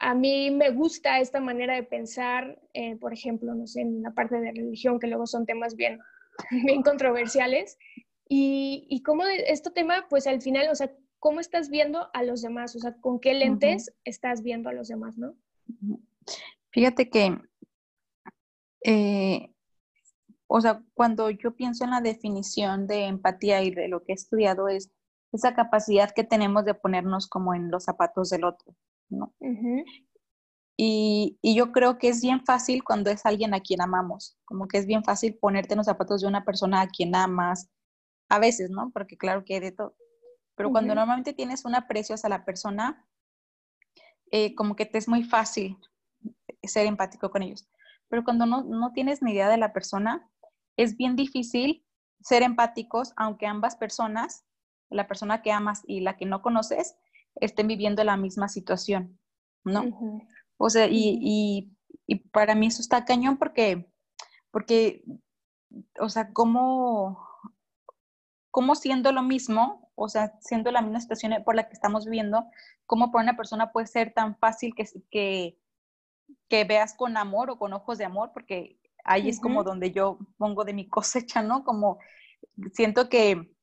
a 0.00 0.14
mí 0.14 0.52
me 0.52 0.70
gusta 0.70 1.18
esta 1.18 1.40
manera 1.40 1.74
de 1.74 1.82
pensar, 1.82 2.56
eh, 2.72 2.94
por 2.94 3.12
ejemplo, 3.12 3.52
no 3.56 3.66
sé, 3.66 3.80
en 3.80 4.00
la 4.00 4.12
parte 4.12 4.40
de 4.40 4.52
religión, 4.52 5.00
que 5.00 5.08
luego 5.08 5.26
son 5.26 5.44
temas 5.44 5.74
bien, 5.74 5.98
bien 6.64 6.82
controversiales, 6.82 7.78
y, 8.28 8.86
y 8.90 9.02
cómo 9.02 9.24
este 9.24 9.70
tema, 9.70 10.06
pues 10.10 10.26
al 10.26 10.42
final, 10.42 10.68
o 10.70 10.74
sea, 10.74 10.92
cómo 11.18 11.40
estás 11.40 11.70
viendo 11.70 12.08
a 12.12 12.22
los 12.22 12.42
demás, 12.42 12.76
o 12.76 12.78
sea, 12.78 12.94
con 13.00 13.20
qué 13.20 13.34
lentes 13.34 13.92
estás 14.04 14.42
viendo 14.42 14.68
a 14.68 14.72
los 14.72 14.88
demás, 14.88 15.16
¿no? 15.16 15.34
Fíjate 16.70 17.10
que, 17.10 17.38
eh, 18.84 19.52
o 20.46 20.60
sea, 20.60 20.82
cuando 20.94 21.30
yo 21.30 21.54
pienso 21.56 21.84
en 21.84 21.90
la 21.90 22.00
definición 22.00 22.86
de 22.86 23.04
empatía 23.06 23.62
y 23.62 23.70
de 23.70 23.88
lo 23.88 24.04
que 24.04 24.12
he 24.12 24.14
estudiado 24.14 24.68
es 24.68 24.90
esa 25.32 25.54
capacidad 25.54 26.12
que 26.14 26.24
tenemos 26.24 26.64
de 26.64 26.74
ponernos 26.74 27.28
como 27.28 27.54
en 27.54 27.70
los 27.70 27.84
zapatos 27.84 28.30
del 28.30 28.44
otro, 28.44 28.74
¿no? 29.10 29.34
Y, 30.80 31.38
y, 31.42 31.56
yo 31.56 31.72
creo 31.72 31.98
que 31.98 32.08
es 32.08 32.22
bien 32.22 32.44
fácil 32.44 32.84
cuando 32.84 33.10
es 33.10 33.26
alguien 33.26 33.52
a 33.52 33.60
quien 33.60 33.80
amamos, 33.82 34.38
como 34.44 34.68
que 34.68 34.78
es 34.78 34.86
bien 34.86 35.02
fácil 35.02 35.36
ponerte 35.36 35.74
en 35.74 35.78
los 35.78 35.86
zapatos 35.86 36.20
de 36.20 36.28
una 36.28 36.44
persona 36.44 36.80
a 36.80 36.88
quien 36.88 37.16
amas, 37.16 37.68
a 38.28 38.38
veces, 38.38 38.70
¿no? 38.70 38.90
Porque 38.92 39.16
claro 39.16 39.44
que 39.44 39.54
hay 39.54 39.60
de 39.60 39.72
todo. 39.72 39.96
Pero 40.54 40.70
cuando 40.70 40.94
normalmente 40.94 41.32
tienes 41.32 41.64
un 41.64 41.74
aprecio 41.74 42.14
hacia 42.14 42.28
la 42.28 42.44
persona, 42.44 43.04
eh, 44.30 44.54
como 44.54 44.76
que 44.76 44.86
te 44.86 44.98
es 44.98 45.08
muy 45.08 45.24
fácil 45.24 45.76
ser 46.62 46.86
empático 46.86 47.30
con 47.30 47.42
ellos. 47.42 47.68
Pero 48.08 48.24
cuando 48.24 48.46
no, 48.46 48.62
no 48.62 48.92
tienes 48.92 49.20
ni 49.20 49.32
idea 49.32 49.48
de 49.48 49.58
la 49.58 49.72
persona, 49.72 50.30
es 50.76 50.96
bien 50.96 51.16
difícil 51.16 51.84
ser 52.20 52.42
empáticos, 52.42 53.12
aunque 53.16 53.46
ambas 53.46 53.76
personas, 53.76 54.44
la 54.90 55.06
persona 55.06 55.42
que 55.42 55.52
amas 55.52 55.82
y 55.86 56.00
la 56.00 56.16
que 56.16 56.26
no 56.26 56.40
conoces, 56.40 56.96
estén 57.36 57.68
viviendo 57.68 58.02
la 58.04 58.16
misma 58.16 58.48
situación, 58.48 59.18
¿no? 59.64 59.84
O 60.58 60.68
sea, 60.70 60.86
y, 60.90 61.70
Y 62.06 62.16
para 62.30 62.54
mí 62.54 62.66
eso 62.66 62.82
está 62.82 63.04
cañón 63.04 63.38
porque, 63.38 63.90
porque 64.50 65.02
o 66.00 66.08
sea, 66.08 66.32
¿cómo, 66.32 67.18
cómo 68.50 68.74
siendo 68.74 69.12
lo 69.12 69.22
mismo, 69.22 69.90
o 69.94 70.08
sea, 70.08 70.38
siendo 70.40 70.70
la 70.70 70.82
misma 70.82 71.00
situación 71.00 71.32
por 71.44 71.54
la 71.54 71.68
que 71.68 71.74
estamos 71.74 72.04
viviendo, 72.04 72.46
cómo 72.86 73.10
para 73.10 73.24
una 73.24 73.36
persona 73.36 73.72
puede 73.72 73.86
ser 73.86 74.12
tan 74.14 74.36
fácil 74.38 74.74
que, 74.74 74.86
que, 75.10 75.58
que 76.48 76.64
veas 76.64 76.94
con 76.94 77.16
amor 77.16 77.50
o 77.50 77.58
con 77.58 77.72
ojos 77.72 77.98
de 77.98 78.04
amor, 78.04 78.30
porque 78.32 78.78
ahí 79.04 79.28
es 79.28 79.40
como 79.40 79.64
donde 79.64 79.92
yo 79.92 80.18
pongo 80.36 80.64
de 80.64 80.72
mi 80.72 80.88
cosecha, 80.88 81.42
¿no? 81.42 81.64
Como 81.64 81.98
siento 82.72 83.08
que, 83.08 83.54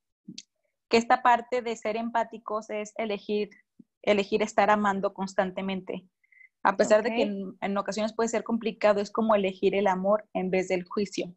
que 0.89 0.97
esta 0.97 1.21
parte 1.21 1.61
de 1.61 1.75
ser 1.75 1.97
empáticos 1.97 2.69
es 2.69 2.93
elegir, 2.97 3.49
elegir 4.01 4.41
estar 4.43 4.69
amando 4.69 5.13
constantemente. 5.13 6.07
A 6.65 6.75
pesar 6.75 7.03
de 7.03 7.11
que 7.11 7.21
en, 7.21 7.55
en, 7.61 7.77
ocasiones 7.77 8.13
puede 8.13 8.27
ser 8.27 8.43
complicado, 8.43 8.99
es 8.99 9.11
como 9.11 9.35
elegir 9.35 9.75
el 9.75 9.85
amor 9.85 10.27
en 10.33 10.49
vez 10.49 10.67
del 10.67 10.83
juicio. 10.83 11.31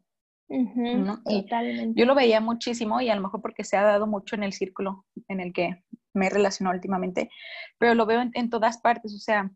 Totalmente. 0.47 1.99
Yo 1.99 2.07
lo 2.07 2.15
veía 2.15 2.41
muchísimo 2.41 2.99
y 2.99 3.09
a 3.09 3.15
lo 3.15 3.21
mejor 3.21 3.39
porque 3.39 3.63
se 3.63 3.77
ha 3.77 3.83
dado 3.83 4.07
mucho 4.07 4.35
en 4.35 4.43
el 4.43 4.53
círculo 4.53 5.05
en 5.27 5.39
el 5.39 5.53
que 5.53 5.83
me 6.13 6.25
he 6.25 6.29
relacionado 6.31 6.75
últimamente, 6.75 7.29
pero 7.77 7.93
lo 7.93 8.07
veo 8.07 8.21
en, 8.33 8.49
todas 8.49 8.79
partes, 8.79 9.13
o 9.13 9.19
sea, 9.19 9.51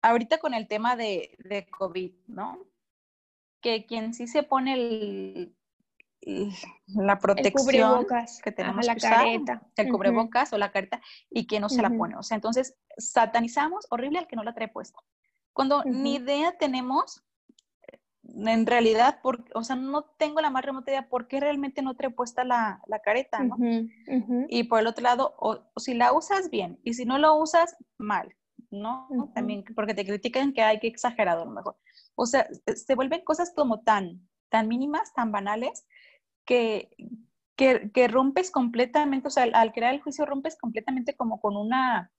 ahorita 0.00 0.38
con 0.38 0.54
el 0.54 0.66
tema 0.66 0.96
de, 0.96 1.36
de 1.38 1.66
COVID, 1.66 2.14
¿no? 2.28 2.58
Que 3.60 3.84
quien 3.84 4.14
sí 4.14 4.26
se 4.26 4.42
pone 4.42 4.72
el, 4.72 5.56
la 6.86 7.18
protección 7.18 8.04
que 8.42 8.52
tenemos 8.52 8.84
la 8.84 8.94
que 8.94 8.98
usar, 8.98 9.26
el 9.76 9.88
cubrebocas 9.88 10.52
o 10.52 10.58
la 10.58 10.72
careta 10.72 11.00
y 11.30 11.46
que 11.46 11.60
no 11.60 11.68
se 11.68 11.82
la 11.82 11.90
pone. 11.90 12.16
O 12.16 12.22
sea, 12.22 12.34
entonces 12.34 12.74
satanizamos 12.98 13.86
horrible 13.90 14.18
al 14.18 14.26
que 14.26 14.36
no 14.36 14.42
la 14.42 14.54
trae 14.54 14.68
puesta. 14.68 14.98
Cuando 15.52 15.84
ni 15.84 16.16
idea 16.16 16.56
tenemos 16.58 17.24
en 18.34 18.66
realidad, 18.66 19.20
por, 19.22 19.44
o 19.54 19.62
sea, 19.62 19.76
no 19.76 20.02
tengo 20.18 20.40
la 20.40 20.50
más 20.50 20.64
remota 20.64 20.90
idea 20.90 21.08
por 21.08 21.28
qué 21.28 21.38
realmente 21.38 21.80
no 21.80 21.94
te 21.94 22.06
he 22.06 22.10
puesta 22.10 22.44
la, 22.44 22.82
la 22.86 22.98
careta, 22.98 23.38
¿no? 23.42 23.56
Y 24.48 24.64
por 24.64 24.80
el 24.80 24.88
otro 24.88 25.02
lado, 25.02 25.34
o, 25.38 25.60
si 25.76 25.94
la 25.94 26.12
usas 26.12 26.50
bien, 26.50 26.80
y 26.82 26.94
si 26.94 27.04
no 27.04 27.18
lo 27.18 27.36
usas, 27.36 27.76
mal, 27.98 28.34
¿no? 28.70 29.30
También 29.34 29.64
porque 29.74 29.94
te 29.94 30.04
critican 30.04 30.52
que 30.52 30.62
hay 30.62 30.80
que 30.80 30.88
exagerado 30.88 31.42
a 31.42 31.44
lo 31.46 31.52
mejor. 31.52 31.76
O 32.14 32.26
sea, 32.26 32.48
se 32.74 32.94
vuelven 32.94 33.22
cosas 33.22 33.52
como 33.54 33.80
tan, 33.80 34.28
tan 34.48 34.68
mínimas, 34.68 35.12
tan 35.14 35.30
banales, 35.30 35.86
que, 36.46 36.90
que, 37.56 37.90
que 37.92 38.08
rompes 38.08 38.50
completamente, 38.50 39.28
o 39.28 39.30
sea, 39.30 39.44
al 39.52 39.72
crear 39.72 39.92
el 39.92 40.00
juicio 40.00 40.24
rompes 40.24 40.56
completamente 40.56 41.16
como 41.16 41.40
con 41.40 41.56
una, 41.56 42.10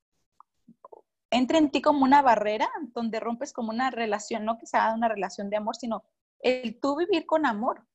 entra 1.32 1.58
en 1.58 1.72
ti 1.72 1.82
como 1.82 2.04
una 2.04 2.22
barrera 2.22 2.70
donde 2.94 3.20
rompes 3.20 3.54
como 3.54 3.72
una 3.72 3.90
relación, 3.92 4.46
no 4.46 4.58
que 4.58 4.68
sea 4.68 4.94
una 4.94 5.08
relación 5.08 5.50
de 5.50 5.58
amor, 5.58 5.76
sino 5.76 6.04
el 6.40 6.80
tú 6.80 6.98
vivir 6.98 7.26
con 7.26 7.46
amor. 7.46 7.86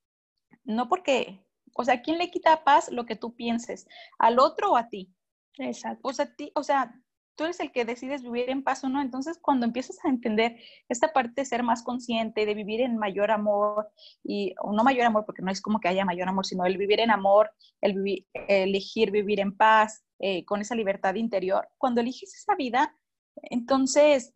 No 0.65 0.89
porque, 0.89 1.45
o 1.75 1.85
sea, 1.85 2.03
¿quién 2.03 2.19
le 2.19 2.31
quita 2.31 2.65
paz 2.65 2.91
lo 2.91 3.07
que 3.07 3.17
tú 3.17 3.35
pienses? 3.35 3.87
¿Al 4.19 4.39
otro 4.39 4.73
o 4.73 4.77
a 4.77 4.89
ti? 4.89 5.13
Exacto. 5.59 6.09
O 6.09 6.13
sea, 6.13 6.35
ti, 6.35 6.53
o 6.55 6.63
sea, 6.63 6.95
tú 7.37 7.45
eres 7.45 7.61
el 7.61 7.73
que 7.73 7.85
decides 7.85 8.23
vivir 8.23 8.51
en 8.51 8.63
paz 8.63 8.85
o 8.85 8.89
no. 8.89 9.01
Entonces, 9.01 9.39
cuando 9.41 9.67
empiezas 9.67 9.97
a 10.05 10.09
entender 10.09 10.57
esta 10.89 11.13
parte 11.13 11.43
de 11.43 11.45
ser 11.45 11.63
más 11.63 11.83
consciente, 11.83 12.47
de 12.47 12.55
vivir 12.55 12.81
en 12.81 12.99
mayor 12.99 13.31
amor, 13.31 13.89
y 14.23 14.55
o 14.61 14.73
no 14.73 14.85
mayor 14.85 15.07
amor, 15.07 15.25
porque 15.25 15.43
no 15.43 15.51
es 15.51 15.61
como 15.61 15.81
que 15.81 15.89
haya 15.89 16.05
mayor 16.05 16.29
amor, 16.29 16.47
sino 16.47 16.65
el 16.65 16.77
vivir 16.77 17.01
en 17.01 17.11
amor, 17.11 17.51
el 17.81 17.95
vivir, 17.95 18.27
elegir 18.49 19.11
vivir 19.11 19.41
en 19.41 19.57
paz, 19.57 20.05
eh, 20.19 20.45
con 20.45 20.61
esa 20.61 20.75
libertad 20.75 21.15
interior, 21.15 21.69
cuando 21.79 22.01
eliges 22.01 22.35
esa 22.35 22.55
vida, 22.55 22.97
entonces, 23.43 24.33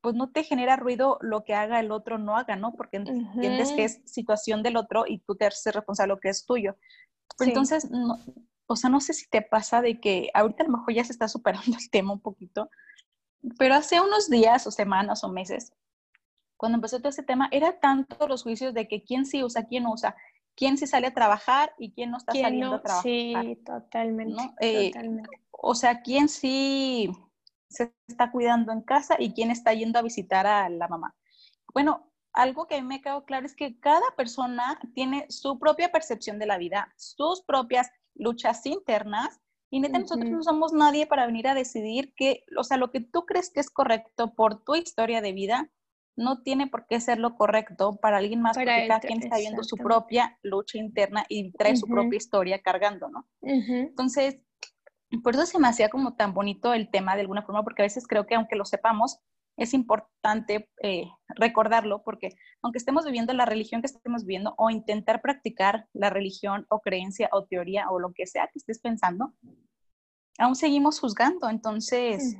pues 0.00 0.14
no 0.14 0.30
te 0.30 0.42
genera 0.42 0.76
ruido 0.76 1.18
lo 1.20 1.44
que 1.44 1.54
haga 1.54 1.80
el 1.80 1.92
otro 1.92 2.18
no 2.18 2.36
haga, 2.36 2.56
¿no? 2.56 2.74
Porque 2.74 2.96
entiendes 2.96 3.72
que 3.72 3.84
es 3.84 4.00
situación 4.04 4.62
del 4.62 4.76
otro 4.76 5.04
y 5.06 5.18
tú 5.20 5.36
te 5.36 5.46
haces 5.46 5.74
responsable 5.74 6.12
de 6.12 6.16
lo 6.16 6.20
que 6.20 6.28
es 6.30 6.46
tuyo. 6.46 6.76
Entonces, 7.40 7.88
o 8.68 8.76
sea, 8.76 8.90
no 8.90 9.00
sé 9.00 9.14
si 9.14 9.28
te 9.28 9.42
pasa 9.42 9.80
de 9.80 9.98
que 9.98 10.30
ahorita 10.34 10.62
a 10.62 10.66
lo 10.66 10.76
mejor 10.76 10.94
ya 10.94 11.02
se 11.02 11.12
está 11.12 11.26
superando 11.26 11.62
el 11.80 11.90
tema 11.90 12.12
un 12.12 12.20
poquito, 12.20 12.70
pero 13.58 13.74
hace 13.74 14.00
unos 14.00 14.30
días 14.30 14.66
o 14.66 14.70
semanas 14.70 15.24
o 15.24 15.28
meses, 15.28 15.72
cuando 16.56 16.76
empezó 16.76 16.98
todo 16.98 17.08
ese 17.08 17.22
tema, 17.22 17.48
era 17.50 17.80
tanto 17.80 18.28
los 18.28 18.42
juicios 18.42 18.74
de 18.74 18.86
que 18.86 19.02
quién 19.02 19.26
sí 19.26 19.42
usa, 19.42 19.66
quién 19.66 19.84
no 19.84 19.92
usa, 19.92 20.16
quién 20.54 20.76
sí 20.76 20.86
sale 20.86 21.06
a 21.06 21.14
trabajar 21.14 21.72
y 21.78 21.92
quién 21.92 22.10
no 22.10 22.18
está 22.18 22.32
saliendo 22.32 22.74
a 22.74 22.82
trabajar. 22.82 23.02
Sí, 23.02 23.58
totalmente, 23.64 24.42
eh, 24.60 24.90
totalmente. 24.90 25.30
O 25.50 25.74
sea, 25.74 26.02
quién 26.02 26.28
sí 26.28 27.10
se 27.68 27.94
está 28.08 28.30
cuidando 28.30 28.72
en 28.72 28.82
casa 28.82 29.16
y 29.18 29.32
quién 29.32 29.50
está 29.50 29.72
yendo 29.72 29.98
a 29.98 30.02
visitar 30.02 30.46
a 30.46 30.68
la 30.68 30.88
mamá. 30.88 31.14
Bueno, 31.72 32.10
algo 32.32 32.66
que 32.66 32.76
a 32.76 32.80
mí 32.80 32.86
me 32.86 33.00
quedó 33.00 33.24
claro 33.24 33.46
es 33.46 33.54
que 33.54 33.78
cada 33.78 34.14
persona 34.16 34.78
tiene 34.94 35.26
su 35.28 35.58
propia 35.58 35.90
percepción 35.90 36.38
de 36.38 36.46
la 36.46 36.58
vida, 36.58 36.92
sus 36.96 37.42
propias 37.42 37.90
luchas 38.18 38.66
internas 38.66 39.40
y 39.70 39.80
neta, 39.80 39.98
nosotros 39.98 40.30
no 40.30 40.42
somos 40.42 40.72
nadie 40.72 41.06
para 41.06 41.26
venir 41.26 41.46
a 41.48 41.54
decidir 41.54 42.14
que, 42.14 42.44
o 42.56 42.64
sea, 42.64 42.76
lo 42.76 42.90
que 42.90 43.00
tú 43.00 43.26
crees 43.26 43.50
que 43.50 43.60
es 43.60 43.70
correcto 43.70 44.34
por 44.34 44.62
tu 44.64 44.74
historia 44.74 45.20
de 45.20 45.32
vida, 45.32 45.70
no 46.16 46.42
tiene 46.42 46.66
por 46.66 46.86
qué 46.86 47.00
ser 47.00 47.18
lo 47.18 47.36
correcto 47.36 47.96
para 47.96 48.16
alguien 48.16 48.40
más, 48.42 48.56
porque 48.56 48.86
cada 48.88 49.00
quien 49.00 49.22
está 49.22 49.38
viendo 49.38 49.62
su 49.62 49.76
propia 49.76 50.38
lucha 50.42 50.78
interna 50.78 51.24
y 51.28 51.52
trae 51.52 51.76
su 51.76 51.86
propia 51.86 52.16
historia 52.16 52.60
cargando, 52.60 53.08
¿no? 53.08 53.26
Entonces, 53.42 54.40
por 55.22 55.34
eso 55.34 55.46
se 55.46 55.58
me 55.58 55.68
hacía 55.68 55.90
como 55.90 56.16
tan 56.16 56.34
bonito 56.34 56.74
el 56.74 56.90
tema 56.90 57.14
de 57.14 57.20
alguna 57.20 57.42
forma, 57.42 57.62
porque 57.62 57.82
a 57.82 57.84
veces 57.84 58.06
creo 58.06 58.26
que 58.26 58.34
aunque 58.34 58.56
lo 58.56 58.64
sepamos, 58.64 59.20
es 59.58 59.74
importante 59.74 60.70
eh, 60.82 61.08
recordarlo, 61.30 62.02
porque 62.04 62.30
aunque 62.62 62.78
estemos 62.78 63.04
viviendo 63.04 63.32
la 63.34 63.44
religión 63.44 63.82
que 63.82 63.88
estemos 63.88 64.24
viviendo 64.24 64.54
o 64.56 64.70
intentar 64.70 65.20
practicar 65.20 65.86
la 65.92 66.10
religión 66.10 66.64
o 66.70 66.80
creencia 66.80 67.28
o 67.32 67.44
teoría 67.44 67.90
o 67.90 67.98
lo 67.98 68.12
que 68.14 68.26
sea 68.26 68.46
que 68.46 68.60
estés 68.60 68.78
pensando, 68.78 69.34
aún 70.38 70.54
seguimos 70.54 71.00
juzgando. 71.00 71.50
Entonces, 71.50 72.36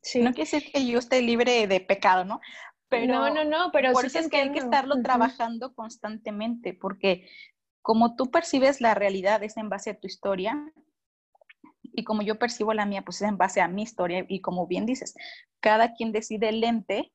sí. 0.00 0.22
no 0.22 0.32
quiere 0.32 0.50
decir 0.50 0.70
que 0.72 0.86
yo 0.86 1.00
esté 1.00 1.20
libre 1.22 1.66
de 1.66 1.80
pecado, 1.80 2.24
¿no? 2.24 2.40
Pero 2.88 3.12
no, 3.12 3.34
no, 3.34 3.44
no, 3.44 3.70
pero 3.72 3.92
por 3.92 4.04
eso 4.04 4.20
es 4.20 4.28
que 4.28 4.36
hay 4.36 4.52
que 4.52 4.60
estarlo 4.60 5.02
trabajando 5.02 5.74
constantemente, 5.74 6.72
porque 6.72 7.28
como 7.82 8.14
tú 8.14 8.30
percibes 8.30 8.80
la 8.80 8.94
realidad 8.94 9.42
es 9.42 9.56
en 9.56 9.68
base 9.68 9.90
a 9.90 9.98
tu 9.98 10.06
historia, 10.06 10.72
y 11.94 12.04
como 12.04 12.22
yo 12.22 12.38
percibo 12.38 12.74
la 12.74 12.86
mía, 12.86 13.02
pues 13.02 13.22
es 13.22 13.28
en 13.28 13.38
base 13.38 13.60
a 13.60 13.68
mi 13.68 13.82
historia 13.82 14.24
y 14.28 14.40
como 14.40 14.66
bien 14.66 14.84
dices, 14.84 15.14
cada 15.60 15.94
quien 15.94 16.12
decide 16.12 16.48
el 16.48 16.60
lente 16.60 17.12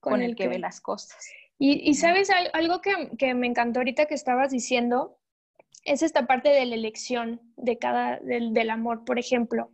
con, 0.00 0.22
el, 0.22 0.36
que, 0.36 0.48
ve 0.48 0.58
las 0.58 0.80
cosas. 0.80 1.16
Y, 1.58 1.94
sabes, 1.94 2.30
algo 2.52 2.80
que, 2.80 3.34
me 3.34 3.46
encantó 3.46 3.80
ahorita 3.80 4.06
que 4.06 4.14
estabas 4.14 4.50
diciendo, 4.50 5.18
es 5.84 6.02
esta 6.02 6.26
parte 6.26 6.50
de 6.50 6.66
la 6.66 6.74
elección 6.74 7.40
de 7.56 7.78
cada, 7.78 8.18
del, 8.20 8.70
amor, 8.70 9.04
por 9.04 9.18
ejemplo. 9.18 9.70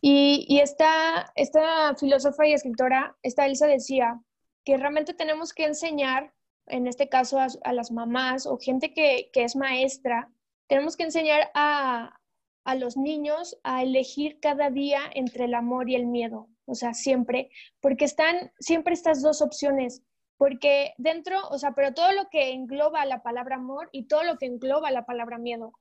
Y, 0.00 0.58
esta, 0.60 1.32
esta 1.36 1.94
filósofa 1.96 2.46
y 2.46 2.52
escritora, 2.52 3.16
esta 3.22 3.46
Elsa 3.46 3.66
decía 3.66 4.20
que 4.64 4.76
realmente 4.76 5.14
tenemos 5.14 5.52
que 5.52 5.64
enseñar, 5.64 6.34
en 6.66 6.86
este 6.86 7.08
caso 7.08 7.38
a, 7.38 7.72
las 7.72 7.92
mamás 7.92 8.46
o 8.46 8.58
gente 8.58 8.92
que, 8.92 9.30
que, 9.32 9.44
es 9.44 9.54
maestra, 9.54 10.30
tenemos 10.66 10.96
que 10.96 11.04
enseñar 11.04 11.50
a, 11.54 12.18
a 12.68 12.74
los 12.74 12.98
niños 12.98 13.58
a 13.62 13.82
elegir 13.82 14.40
cada 14.40 14.68
día 14.68 15.00
entre 15.14 15.46
el 15.46 15.54
amor 15.54 15.88
y 15.88 15.94
el 15.94 16.04
miedo, 16.04 16.50
o 16.66 16.74
sea, 16.74 16.92
siempre, 16.92 17.48
porque 17.80 18.04
están 18.04 18.52
siempre 18.58 18.92
estas 18.92 19.22
dos 19.22 19.40
opciones, 19.40 20.02
porque 20.36 20.92
dentro, 20.98 21.40
o 21.48 21.56
sea, 21.56 21.72
pero 21.72 21.94
todo 21.94 22.12
lo 22.12 22.28
que 22.28 22.52
engloba 22.52 23.06
la 23.06 23.22
palabra 23.22 23.56
amor 23.56 23.88
y 23.90 24.06
todo 24.06 24.22
lo 24.22 24.36
que 24.36 24.44
engloba 24.44 24.90
la 24.90 25.06
palabra 25.06 25.38
miedo, 25.38 25.72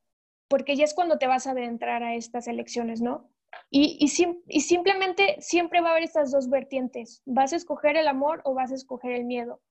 porque 0.48 0.78
ya 0.78 0.86
es 0.86 0.94
cuando 0.94 1.18
te 1.18 1.28
vas 1.28 1.46
a 1.46 1.52
adentrar 1.52 2.04
a 2.04 2.16
estas 2.16 2.48
elecciones, 2.48 3.02
¿no? 3.02 3.30
Y, 3.70 3.98
y, 4.00 4.06
y, 4.48 4.62
simplemente 4.62 5.36
siempre 5.40 5.82
va 5.82 5.90
a 5.90 5.92
haber 5.92 6.04
estas 6.04 6.32
dos 6.32 6.50
vertientes. 6.50 7.22
Vas 7.26 7.52
a 7.52 7.58
escoger 7.58 7.98
el 7.98 8.08
amor 8.08 8.42
o 8.46 8.54
vas 8.54 8.72
a 8.72 8.76
escoger 8.76 9.12
el 9.12 9.26
miedo. 9.26 9.62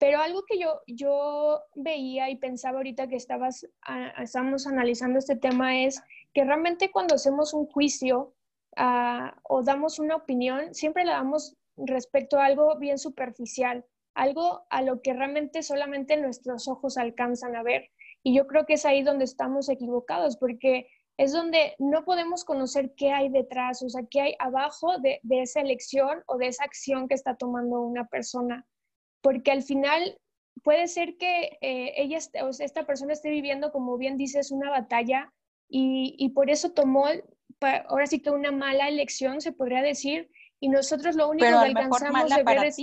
Pero 0.00 0.20
algo 0.20 0.44
que 0.46 0.58
yo, 0.58 0.80
yo 0.86 1.60
veía 1.74 2.30
y 2.30 2.36
pensaba 2.36 2.78
ahorita 2.78 3.08
que 3.08 3.16
estabas, 3.16 3.66
ah, 3.82 4.14
estamos 4.22 4.66
analizando 4.66 5.18
este 5.18 5.36
tema 5.36 5.82
es 5.82 6.02
que 6.32 6.44
realmente 6.44 6.90
cuando 6.90 7.14
hacemos 7.14 7.54
un 7.54 7.66
juicio 7.66 8.34
ah, 8.76 9.36
o 9.44 9.62
damos 9.62 9.98
una 9.98 10.16
opinión, 10.16 10.74
siempre 10.74 11.04
la 11.04 11.12
damos 11.12 11.56
respecto 11.76 12.38
a 12.38 12.46
algo 12.46 12.76
bien 12.78 12.98
superficial, 12.98 13.84
algo 14.14 14.66
a 14.70 14.82
lo 14.82 15.00
que 15.02 15.12
realmente 15.12 15.62
solamente 15.62 16.16
nuestros 16.16 16.68
ojos 16.68 16.96
alcanzan 16.96 17.56
a 17.56 17.62
ver. 17.62 17.90
Y 18.22 18.34
yo 18.34 18.46
creo 18.46 18.66
que 18.66 18.74
es 18.74 18.84
ahí 18.84 19.02
donde 19.02 19.24
estamos 19.24 19.68
equivocados, 19.68 20.36
porque 20.36 20.88
es 21.16 21.32
donde 21.32 21.74
no 21.78 22.04
podemos 22.04 22.44
conocer 22.44 22.94
qué 22.96 23.12
hay 23.12 23.28
detrás, 23.28 23.82
o 23.82 23.88
sea, 23.88 24.02
qué 24.10 24.20
hay 24.20 24.34
abajo 24.38 24.98
de, 24.98 25.20
de 25.22 25.42
esa 25.42 25.60
elección 25.60 26.22
o 26.26 26.36
de 26.38 26.48
esa 26.48 26.64
acción 26.64 27.08
que 27.08 27.14
está 27.14 27.36
tomando 27.36 27.80
una 27.80 28.06
persona. 28.06 28.66
Porque 29.22 29.50
al 29.50 29.62
final 29.62 30.18
puede 30.62 30.86
ser 30.88 31.16
que 31.16 31.58
eh, 31.60 31.94
ella, 31.96 32.18
o 32.42 32.48
esta 32.48 32.86
persona 32.86 33.12
esté 33.12 33.30
viviendo, 33.30 33.72
como 33.72 33.96
bien 33.96 34.16
dices, 34.16 34.50
una 34.50 34.70
batalla 34.70 35.32
y, 35.70 36.28
por 36.30 36.50
eso 36.50 36.70
tomó, 36.72 37.06
ahora 37.88 38.06
sí 38.06 38.20
que 38.20 38.30
una 38.30 38.50
mala 38.50 38.88
elección, 38.88 39.40
se 39.40 39.52
podría 39.52 39.82
decir, 39.82 40.30
y 40.58 40.68
nosotros 40.68 41.16
lo 41.16 41.28
único 41.28 41.46
que 41.46 41.54
alcanzamos 41.54 42.28
de 42.28 42.42
ver 42.42 42.64
es... 42.64 42.76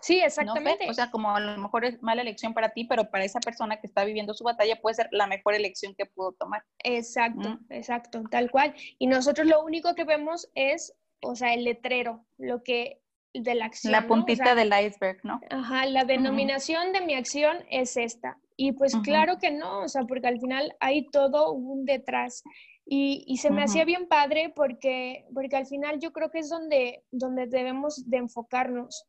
Sí, 0.00 0.20
exactamente. 0.20 0.88
O 0.88 0.94
sea, 0.94 1.10
como 1.10 1.34
a 1.34 1.40
lo 1.40 1.58
mejor 1.58 1.84
es 1.84 2.00
mala 2.02 2.22
elección 2.22 2.54
para 2.54 2.70
ti, 2.70 2.84
pero 2.84 3.10
para 3.10 3.24
esa 3.24 3.40
persona 3.40 3.80
que 3.80 3.86
está 3.86 4.04
viviendo 4.04 4.32
su 4.32 4.44
batalla 4.44 4.80
puede 4.80 4.94
ser 4.94 5.08
la 5.10 5.26
mejor 5.26 5.54
elección 5.54 5.94
que 5.96 6.06
pudo 6.06 6.32
tomar. 6.32 6.64
Exacto, 6.84 7.58
exacto, 7.68 8.22
tal 8.30 8.50
cual. 8.50 8.74
Y 8.98 9.08
nosotros 9.08 9.46
lo 9.46 9.62
único 9.64 9.94
que 9.94 10.04
vemos 10.04 10.48
es, 10.54 10.94
o 11.20 11.34
sea, 11.34 11.52
el 11.54 11.64
letrero, 11.64 12.24
lo 12.38 12.62
que 12.62 13.00
de 13.34 13.54
la 13.54 13.66
acción. 13.66 13.92
La 13.92 14.06
puntita 14.06 14.54
del 14.54 14.68
iceberg, 14.68 15.18
¿no? 15.24 15.40
Ajá, 15.50 15.86
la 15.86 16.04
denominación 16.04 16.92
de 16.92 17.00
mi 17.00 17.14
acción 17.14 17.58
es 17.70 17.96
esta. 17.96 18.38
Y 18.56 18.72
pues 18.72 18.94
claro 19.02 19.38
que 19.38 19.50
no, 19.50 19.80
o 19.80 19.88
sea, 19.88 20.02
porque 20.02 20.28
al 20.28 20.40
final 20.40 20.74
hay 20.80 21.08
todo 21.10 21.52
un 21.52 21.84
detrás. 21.84 22.42
Y, 22.84 23.24
y 23.26 23.36
se 23.36 23.50
me 23.50 23.62
hacía 23.62 23.84
bien 23.84 24.08
padre 24.08 24.52
porque, 24.54 25.24
porque 25.32 25.56
al 25.56 25.66
final 25.66 26.00
yo 26.00 26.12
creo 26.12 26.30
que 26.30 26.40
es 26.40 26.48
donde, 26.48 27.04
donde 27.10 27.46
debemos 27.46 28.08
de 28.08 28.18
enfocarnos. 28.18 29.06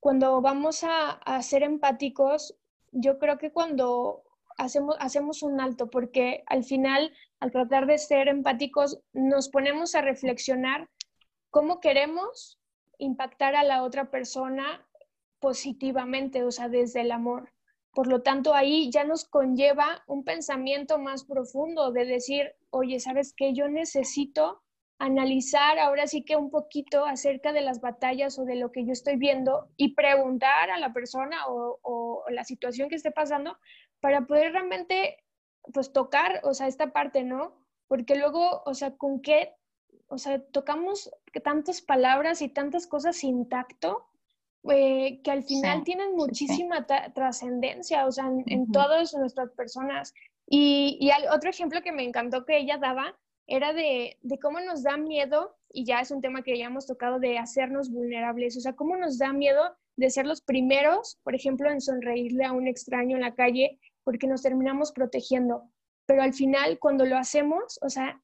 Cuando 0.00 0.40
vamos 0.40 0.84
a, 0.84 1.12
a 1.12 1.42
ser 1.42 1.62
empáticos, 1.62 2.56
yo 2.92 3.18
creo 3.18 3.38
que 3.38 3.52
cuando 3.52 4.22
hacemos, 4.58 4.96
hacemos 5.00 5.42
un 5.42 5.60
alto, 5.60 5.90
porque 5.90 6.44
al 6.46 6.64
final, 6.64 7.12
al 7.40 7.52
tratar 7.52 7.86
de 7.86 7.98
ser 7.98 8.28
empáticos, 8.28 9.00
nos 9.12 9.48
ponemos 9.48 9.94
a 9.94 10.02
reflexionar 10.02 10.88
cómo 11.50 11.80
queremos 11.80 12.58
impactar 12.98 13.54
a 13.54 13.64
la 13.64 13.82
otra 13.82 14.10
persona 14.10 14.86
positivamente, 15.40 16.44
o 16.44 16.50
sea, 16.50 16.68
desde 16.68 17.02
el 17.02 17.12
amor. 17.12 17.53
Por 17.94 18.06
lo 18.08 18.22
tanto, 18.22 18.54
ahí 18.54 18.90
ya 18.90 19.04
nos 19.04 19.24
conlleva 19.24 20.02
un 20.06 20.24
pensamiento 20.24 20.98
más 20.98 21.24
profundo 21.24 21.92
de 21.92 22.04
decir, 22.04 22.54
oye, 22.70 23.00
¿sabes 23.00 23.32
qué? 23.36 23.54
Yo 23.54 23.68
necesito 23.68 24.62
analizar 24.98 25.78
ahora 25.78 26.06
sí 26.06 26.24
que 26.24 26.36
un 26.36 26.50
poquito 26.50 27.04
acerca 27.04 27.52
de 27.52 27.60
las 27.60 27.80
batallas 27.80 28.38
o 28.38 28.44
de 28.44 28.56
lo 28.56 28.70
que 28.72 28.84
yo 28.84 28.92
estoy 28.92 29.16
viendo 29.16 29.68
y 29.76 29.94
preguntar 29.94 30.70
a 30.70 30.78
la 30.78 30.92
persona 30.92 31.46
o, 31.48 31.78
o 31.82 32.24
la 32.30 32.44
situación 32.44 32.88
que 32.88 32.96
esté 32.96 33.10
pasando 33.10 33.56
para 34.00 34.26
poder 34.26 34.52
realmente 34.52 35.18
pues 35.72 35.92
tocar, 35.92 36.40
o 36.44 36.54
sea, 36.54 36.66
esta 36.66 36.92
parte, 36.92 37.24
¿no? 37.24 37.54
Porque 37.88 38.16
luego, 38.16 38.62
o 38.64 38.74
sea, 38.74 38.96
¿con 38.96 39.20
qué 39.20 39.54
o 40.08 40.18
sea, 40.18 40.40
tocamos 40.40 41.10
tantas 41.42 41.82
palabras 41.82 42.42
y 42.42 42.48
tantas 42.48 42.86
cosas 42.86 43.16
sin 43.16 43.48
tacto 43.48 44.06
eh, 44.70 45.20
que 45.22 45.30
al 45.30 45.44
final 45.44 45.84
tienen 45.84 46.14
muchísima 46.16 46.86
trascendencia, 46.86 48.06
o 48.06 48.12
sea, 48.12 48.30
en, 48.46 48.70
todas 48.72 49.14
nuestras 49.14 49.50
personas. 49.50 50.14
Y, 50.46 50.98
y 51.00 51.10
otro 51.30 51.50
ejemplo 51.50 51.82
que 51.82 51.92
me 51.92 52.04
encantó 52.04 52.44
que 52.44 52.58
ella 52.58 52.78
daba 52.78 53.16
era 53.46 53.72
de, 53.72 54.18
de, 54.22 54.38
cómo 54.38 54.60
nos 54.60 54.82
da 54.82 54.96
miedo, 54.96 55.56
y 55.70 55.84
ya 55.84 56.00
es 56.00 56.10
un 56.10 56.22
tema 56.22 56.42
que 56.42 56.56
ya 56.56 56.66
hemos 56.66 56.86
tocado, 56.86 57.18
de 57.18 57.38
hacernos 57.38 57.90
vulnerables, 57.90 58.56
o 58.56 58.60
sea, 58.60 58.72
cómo 58.72 58.96
nos 58.96 59.18
da 59.18 59.32
miedo 59.32 59.76
de 59.96 60.10
ser 60.10 60.26
los 60.26 60.40
primeros, 60.40 61.18
por 61.22 61.34
ejemplo, 61.34 61.70
en 61.70 61.80
sonreírle 61.80 62.44
a 62.44 62.52
un 62.52 62.66
extraño 62.66 63.16
en 63.16 63.22
la 63.22 63.34
calle, 63.34 63.78
porque 64.02 64.26
nos 64.26 64.42
terminamos 64.42 64.92
protegiendo. 64.92 65.70
Pero 66.06 66.22
al 66.22 66.32
final, 66.32 66.78
cuando 66.78 67.04
lo 67.04 67.16
hacemos, 67.16 67.78
o 67.82 67.88
sea, 67.88 68.20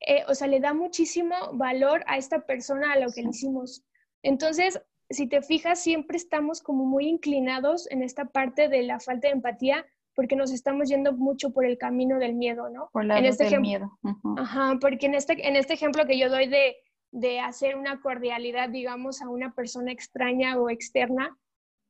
eh, 0.00 0.24
o 0.28 0.34
sea, 0.34 0.46
le 0.46 0.60
da 0.60 0.72
muchísimo 0.72 1.34
valor 1.52 2.02
a 2.06 2.16
esta 2.16 2.46
persona 2.46 2.92
a 2.92 2.98
lo 2.98 3.10
que 3.12 3.22
le 3.22 3.30
hicimos. 3.30 3.84
Entonces, 4.22 4.80
si 5.10 5.26
te 5.26 5.42
fijas, 5.42 5.82
siempre 5.82 6.16
estamos 6.16 6.62
como 6.62 6.84
muy 6.84 7.06
inclinados 7.06 7.90
en 7.90 8.02
esta 8.02 8.26
parte 8.26 8.68
de 8.68 8.82
la 8.82 9.00
falta 9.00 9.28
de 9.28 9.34
empatía 9.34 9.84
porque 10.14 10.36
nos 10.36 10.52
estamos 10.52 10.88
yendo 10.88 11.12
mucho 11.12 11.52
por 11.52 11.64
el 11.64 11.78
camino 11.78 12.18
del 12.18 12.34
miedo, 12.34 12.68
¿no? 12.68 12.90
Por 12.92 13.04
la 13.04 13.18
en 13.18 13.24
este 13.24 13.44
del 13.44 13.60
miedo. 13.60 13.98
Ajá, 14.36 14.76
porque 14.80 15.06
en 15.06 15.14
este, 15.14 15.46
en 15.46 15.56
este 15.56 15.74
ejemplo 15.74 16.04
que 16.04 16.18
yo 16.18 16.28
doy 16.28 16.46
de, 16.46 16.76
de 17.10 17.40
hacer 17.40 17.76
una 17.76 18.00
cordialidad, 18.00 18.68
digamos, 18.68 19.22
a 19.22 19.28
una 19.28 19.54
persona 19.54 19.92
extraña 19.92 20.58
o 20.58 20.68
externa, 20.68 21.36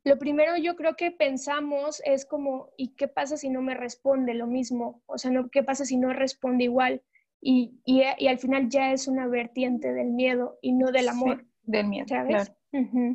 lo 0.05 0.19
primero 0.19 0.57
yo 0.57 0.77
creo 0.77 0.97
que 0.97 1.11
pensamos 1.11 2.00
es 2.05 2.25
como, 2.25 2.71
¿y 2.76 2.95
qué 2.95 3.09
pasa 3.09 3.37
si 3.37 3.50
no 3.50 3.63
me 3.63 3.75
responde 3.75 4.35
lo 4.35 4.47
mismo? 4.47 5.02
O 5.06 5.19
sea, 5.19 5.30
¿qué 5.50 5.63
pasa 5.63 5.85
si 5.85 5.97
no 5.97 6.13
responde 6.13 6.65
igual? 6.65 7.02
y, 7.41 7.80
y, 7.85 8.02
y, 8.19 8.28
al 8.28 8.39
final 8.39 8.69
ya 8.69 8.93
es 8.93 9.09
una 9.09 9.26
vertiente 9.26 9.93
del 9.93 10.11
miedo 10.11 10.59
y 10.61 10.73
no 10.73 10.93
del 10.93 11.09
amor. 11.09 11.47
del 11.63 11.87
miedo, 11.87 12.06
claro. 12.06 12.52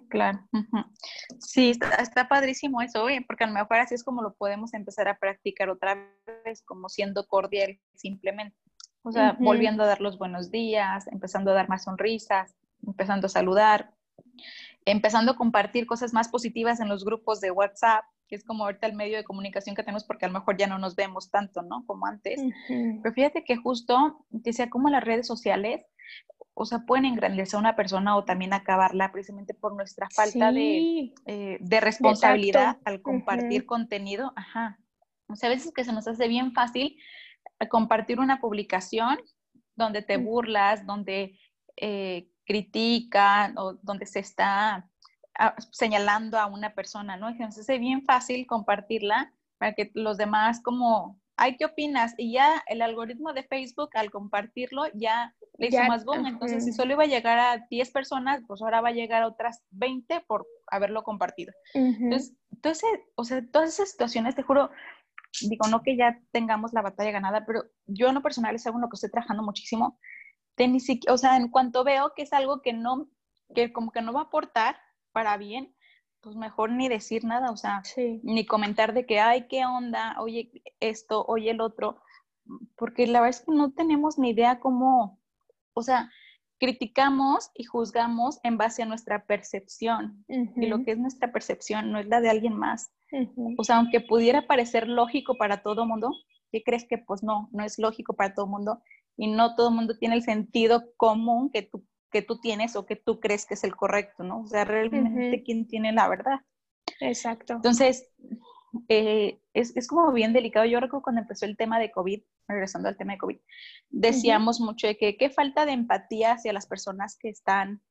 Claro. 0.09 0.39
Sí, 1.39 1.71
está, 1.71 2.27
padrísimo 2.27 2.81
eso, 2.81 3.07
porque 3.27 3.43
a 3.43 3.47
lo 3.47 3.53
mejor 3.53 3.77
así 3.77 3.95
es 3.95 4.03
como 4.03 4.21
lo 4.21 4.33
podemos 4.33 4.73
empezar 4.73 5.07
a 5.07 5.17
practicar 5.17 5.69
otra 5.69 6.09
vez, 6.43 6.61
como 6.63 6.89
siendo 6.89 7.25
cordial 7.27 7.79
simplemente. 7.93 8.57
O 9.03 9.11
sea, 9.11 9.37
volviendo 9.39 9.83
a 9.83 9.87
dar 9.87 10.01
los 10.01 10.17
buenos 10.17 10.49
días, 10.49 11.07
empezando 11.11 11.51
a 11.51 11.53
dar 11.53 11.69
más 11.69 11.83
sonrisas, 11.83 12.55
empezando 12.85 13.27
a 13.27 13.29
saludar, 13.29 13.93
empezando 14.83 15.31
a 15.31 15.35
compartir 15.35 15.85
cosas 15.85 16.11
más 16.11 16.27
positivas 16.27 16.79
en 16.79 16.89
los 16.89 17.05
grupos 17.05 17.39
de 17.39 17.51
WhatsApp, 17.51 18.03
que 18.27 18.35
es 18.35 18.43
como 18.43 18.65
ahorita 18.65 18.87
el 18.87 18.95
medio 18.95 19.17
de 19.17 19.23
comunicación 19.23 19.75
que 19.75 19.83
tenemos 19.83 20.03
porque 20.03 20.25
a 20.25 20.27
lo 20.27 20.33
mejor 20.33 20.57
ya 20.57 20.65
no 20.65 20.79
nos 20.79 20.95
vemos 20.95 21.29
tanto, 21.29 21.61
¿no? 21.61 21.85
Como 21.85 22.07
antes. 22.07 22.41
Pero 22.67 23.13
fíjate 23.13 23.43
que 23.43 23.55
justo, 23.57 24.25
decía, 24.29 24.69
como 24.69 24.89
las 24.89 25.03
redes 25.03 25.27
sociales, 25.27 25.85
o 26.57 26.65
sea, 26.65 26.79
pueden 26.79 27.05
engrandecer 27.05 27.57
a 27.57 27.59
una 27.59 27.75
persona 27.75 28.15
o 28.15 28.23
también 28.23 28.53
acabarla 28.53 29.11
precisamente 29.11 29.53
por 29.53 29.75
nuestra 29.75 30.07
falta 30.09 30.53
de, 30.53 31.13
eh, 31.25 31.57
de, 31.59 31.81
responsabilidad 31.81 32.77
al 32.85 33.01
compartir 33.01 33.65
contenido. 33.65 34.31
Ajá. 34.37 34.79
O 35.27 35.35
sea, 35.35 35.49
a 35.49 35.53
veces 35.53 35.73
que 35.73 35.83
se 35.83 35.91
nos 35.91 36.07
hace 36.07 36.29
bien 36.29 36.53
fácil 36.53 36.97
eh, 37.59 37.67
compartir 37.67 38.21
una 38.21 38.39
publicación 38.39 39.19
donde 39.75 40.01
te 40.01 40.15
burlas, 40.15 40.85
donde 40.85 41.37
eh, 41.75 42.29
critican 42.45 43.57
o 43.57 43.73
donde 43.81 44.05
se 44.05 44.19
está 44.19 44.89
señalando 45.71 46.39
a 46.39 46.45
una 46.45 46.73
persona, 46.73 47.17
¿no? 47.17 47.27
Entonces 47.27 47.67
es 47.67 47.79
bien 47.81 48.05
fácil 48.05 48.47
compartirla 48.47 49.33
para 49.57 49.73
que 49.73 49.91
los 49.93 50.17
demás 50.17 50.61
como, 50.61 51.19
ay, 51.37 51.57
¿qué 51.57 51.65
opinas? 51.65 52.13
Y 52.17 52.33
ya 52.33 52.63
el 52.67 52.81
algoritmo 52.81 53.33
de 53.33 53.43
Facebook 53.43 53.89
al 53.93 54.11
compartirlo 54.11 54.83
ya 54.93 55.33
le 55.57 55.67
hizo 55.67 55.83
más 55.83 56.05
boom. 56.05 56.25
Entonces, 56.25 56.63
si 56.63 56.71
solo 56.71 56.93
iba 56.93 57.03
a 57.03 57.07
llegar 57.07 57.39
a 57.39 57.65
10 57.69 57.91
personas, 57.91 58.41
pues 58.47 58.61
ahora 58.61 58.81
va 58.81 58.89
a 58.89 58.93
llegar 58.93 59.23
a 59.23 59.27
otras 59.27 59.63
20 59.71 60.21
por 60.27 60.47
haberlo 60.67 61.03
compartido. 61.03 61.53
Entonces, 61.73 62.35
entonces, 62.51 62.89
o 63.15 63.23
sea, 63.23 63.43
todas 63.51 63.69
esas 63.69 63.91
situaciones, 63.91 64.35
te 64.35 64.43
juro, 64.43 64.69
digo, 65.41 65.67
no 65.69 65.83
que 65.83 65.97
ya 65.97 66.19
tengamos 66.31 66.73
la 66.73 66.81
batalla 66.81 67.11
ganada, 67.11 67.45
pero 67.45 67.63
yo 67.85 68.07
en 68.07 68.15
lo 68.15 68.21
personal 68.21 68.55
es 68.55 68.65
algo 68.65 68.79
en 68.79 68.83
lo 68.83 68.89
que 68.89 68.95
estoy 68.95 69.11
trabajando 69.11 69.43
muchísimo. 69.43 69.99
De 70.57 70.67
ni 70.67 70.79
siquiera, 70.79 71.13
o 71.13 71.17
sea, 71.17 71.35
en 71.35 71.49
cuanto 71.49 71.83
veo 71.83 72.13
que 72.15 72.21
es 72.21 72.31
algo 72.31 72.61
que 72.61 72.71
no, 72.71 73.09
que 73.53 73.73
como 73.73 73.91
que 73.91 74.01
no 74.01 74.13
va 74.13 74.21
a 74.21 74.23
aportar, 74.25 74.77
para 75.11 75.37
bien, 75.37 75.74
pues 76.25 76.35
mejor 76.35 76.71
ni 76.71 76.89
decir 76.89 77.23
nada, 77.23 77.51
o 77.51 77.55
sea, 77.55 77.83
ni 78.23 78.47
comentar 78.47 78.95
de 78.95 79.05
que, 79.05 79.19
ay, 79.19 79.45
qué 79.47 79.63
onda, 79.63 80.15
oye 80.19 80.51
esto, 80.79 81.23
oye 81.27 81.51
el 81.51 81.61
otro, 81.61 82.01
porque 82.75 83.05
la 83.05 83.21
verdad 83.21 83.39
es 83.39 83.45
que 83.45 83.51
no 83.51 83.71
tenemos 83.73 84.17
ni 84.17 84.31
idea 84.31 84.59
cómo, 84.59 85.19
o 85.75 85.83
sea, 85.83 86.09
criticamos 86.57 87.51
y 87.53 87.65
juzgamos 87.65 88.39
en 88.41 88.57
base 88.57 88.81
a 88.81 88.87
nuestra 88.87 89.27
percepción, 89.27 90.25
y 90.27 90.65
lo 90.65 90.83
que 90.83 90.93
es 90.93 90.97
nuestra 90.97 91.31
percepción 91.31 91.91
no 91.91 91.99
es 91.99 92.07
la 92.07 92.21
de 92.21 92.29
alguien 92.31 92.57
más. 92.57 92.89
O 93.59 93.63
sea, 93.63 93.77
aunque 93.77 94.01
pudiera 94.01 94.47
parecer 94.47 94.87
lógico 94.87 95.37
para 95.37 95.61
todo 95.61 95.85
mundo, 95.85 96.09
¿qué 96.51 96.63
crees 96.63 96.87
que 96.87 96.97
pues 96.97 97.21
no, 97.21 97.49
no 97.51 97.63
es 97.63 97.77
lógico 97.77 98.15
para 98.15 98.33
todo 98.33 98.47
mundo? 98.47 98.81
Y 99.15 99.27
no 99.27 99.55
todo 99.55 99.69
el 99.69 99.75
mundo 99.75 99.95
tiene 99.99 100.15
el 100.15 100.23
sentido 100.23 100.85
común 100.97 101.51
que 101.51 101.61
tú 101.61 101.85
que 102.15 102.21
tú 102.21 102.39
tienes 102.39 102.77
o 102.77 102.85
que 102.85 102.95
tú 102.95 103.19
crees 103.19 103.45
que 103.45 103.55
es 103.55 103.65
el 103.65 103.75
correcto, 103.75 104.23
¿no? 104.23 104.43
O 104.43 104.47
sea, 104.47 104.63
realmente 104.63 105.43
quién 105.43 105.67
tiene 105.67 105.91
la 105.91 106.07
verdad. 106.07 106.39
Exacto. 107.01 107.55
Entonces, 107.55 108.07
eh, 108.87 109.41
es, 109.53 109.75
es, 109.75 109.85
como 109.85 110.13
bien 110.13 110.31
delicado. 110.31 110.65
Yo 110.65 110.79
recuerdo 110.79 111.03
cuando 111.03 111.23
empezó 111.23 111.45
el 111.45 111.57
tema 111.57 111.77
de 111.77 111.91
COVID, 111.91 112.21
regresando 112.47 112.87
al 112.87 112.95
tema 112.95 113.11
de 113.11 113.17
COVID, 113.17 113.37
decíamos 113.89 114.61
mucho 114.61 114.87
de 114.87 114.95
que 114.95 115.17
qué 115.17 115.29
falta 115.29 115.65
de 115.65 115.73
empatía 115.73 116.31
hacia 116.31 116.53
las 116.53 116.67
personas 116.67 117.17
que 117.19 117.27
están 117.27 117.81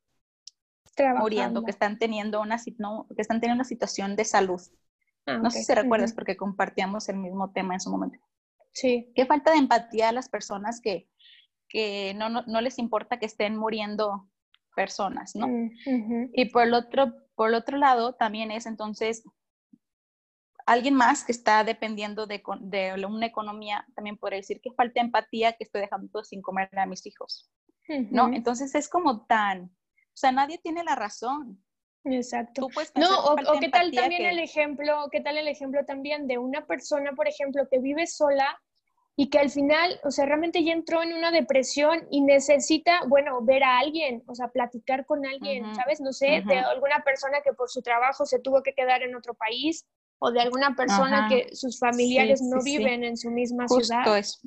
muriendo, 1.19 1.63
que 1.63 1.71
están 1.71 1.99
teniendo 1.99 2.41
una, 2.41 2.57
no, 2.79 3.07
que 3.15 3.21
están 3.21 3.43
teniendo 3.43 3.61
una 3.61 3.69
situación 3.69 4.17
de 4.17 4.25
salud. 4.25 4.63
Ah, 5.27 5.37
no 5.37 5.51
sé 5.51 5.65
si 5.65 5.75
recuerdas 5.75 6.15
porque 6.15 6.39
compartíamos 6.39 7.11
el 7.11 7.19
mismo 7.19 7.53
tema 7.53 7.75
en 7.75 7.81
su 7.81 7.91
momento. 7.91 8.19
Sí. 8.73 9.13
Qué 9.15 9.27
falta 9.27 9.51
de 9.51 9.59
empatía 9.59 10.09
a 10.09 10.13
las 10.13 10.31
personas 10.31 10.81
que, 10.81 11.11
que 11.75 12.15
no, 12.15 12.31
no, 12.31 12.61
les 12.61 12.79
importa 12.79 13.19
que 13.19 13.27
estén 13.27 13.57
muriendo 13.57 14.31
personas, 14.77 15.35
¿no? 15.35 15.49
Mm, 15.49 16.31
y 16.33 16.45
por 16.51 16.63
el, 16.63 16.73
otro, 16.73 17.13
por 17.35 17.49
el 17.49 17.57
otro 17.57 17.79
lado 17.79 18.15
también 18.15 18.53
es 18.53 18.67
entonces 18.67 19.25
alguien 20.67 20.95
más 20.95 21.25
que 21.25 21.33
está 21.33 21.65
dependiendo 21.65 22.29
de, 22.29 22.41
de 22.61 23.07
una 23.07 23.27
economía, 23.27 23.85
también 23.97 24.17
podría 24.17 24.37
decir 24.37 24.61
que 24.61 24.71
falta 24.71 25.01
empatía 25.01 25.55
que 25.55 25.65
estoy 25.65 25.81
dejando 25.81 26.23
sin 26.23 26.43
comer 26.43 26.71
a 26.79 26.87
mis 26.87 27.05
hijos, 27.07 27.51
¿no? 27.89 28.33
Entonces 28.33 28.73
es 28.77 28.89
como 28.89 29.27
tan, 29.27 29.65
o 29.65 30.17
sea, 30.17 30.31
nadie 30.31 30.59
tiene 30.59 30.85
la 30.85 30.95
razón. 30.95 31.61
Exacto. 32.05 32.69
no, 32.95 33.19
o, 33.19 33.33
o 33.33 33.59
qué 33.59 33.69
tal 33.69 33.91
también 33.91 34.27
el 34.27 34.39
ejemplo, 34.39 35.09
qué 35.11 35.21
tal 35.23 35.39
el 35.39 35.49
ejemplo 35.49 35.85
también 35.85 36.29
de 36.29 36.39
una 36.39 36.67
persona, 36.67 37.13
por 37.17 37.27
ejemplo, 37.27 37.67
que 37.69 37.81
vive 37.81 38.07
sola 38.07 38.61
y 39.17 39.29
que 39.31 39.39
al 39.39 39.51
final, 39.51 40.01
o 40.03 40.11
sea, 40.11 40.27
realmente 40.27 40.65
ya 40.65 40.73
entró 40.73 41.03
en 41.03 41.15
una 41.15 41.31
depresión 41.31 42.07
y 42.11 42.21
necesita, 42.21 43.01
bueno, 43.07 43.41
ver 43.43 43.63
a 43.63 43.79
alguien, 43.79 44.25
o 44.27 44.35
sea, 44.35 44.49
platicar 44.49 45.07
con 45.07 45.25
alguien, 45.25 45.73
¿sabes? 45.75 46.01
No 46.01 46.13
sé, 46.13 46.43
de 46.45 46.59
alguna 46.59 47.05
persona 47.05 47.41
que 47.45 47.53
por 47.53 47.71
su 47.71 47.81
trabajo 47.81 48.27
se 48.27 48.41
tuvo 48.41 48.63
que 48.63 48.75
quedar 48.75 49.03
en 49.03 49.15
otro 49.15 49.35
país 49.35 49.87
o 50.19 50.33
de 50.33 50.41
alguna 50.41 50.75
persona 50.75 51.29
que 51.29 51.55
sus 51.55 51.79
familiares 51.79 52.43
no 52.43 52.61
viven 52.63 53.05
en 53.05 53.17
su 53.17 53.31
misma 53.31 53.67
Justo 53.69 53.85
ciudad. 53.85 54.19
Eso. 54.19 54.41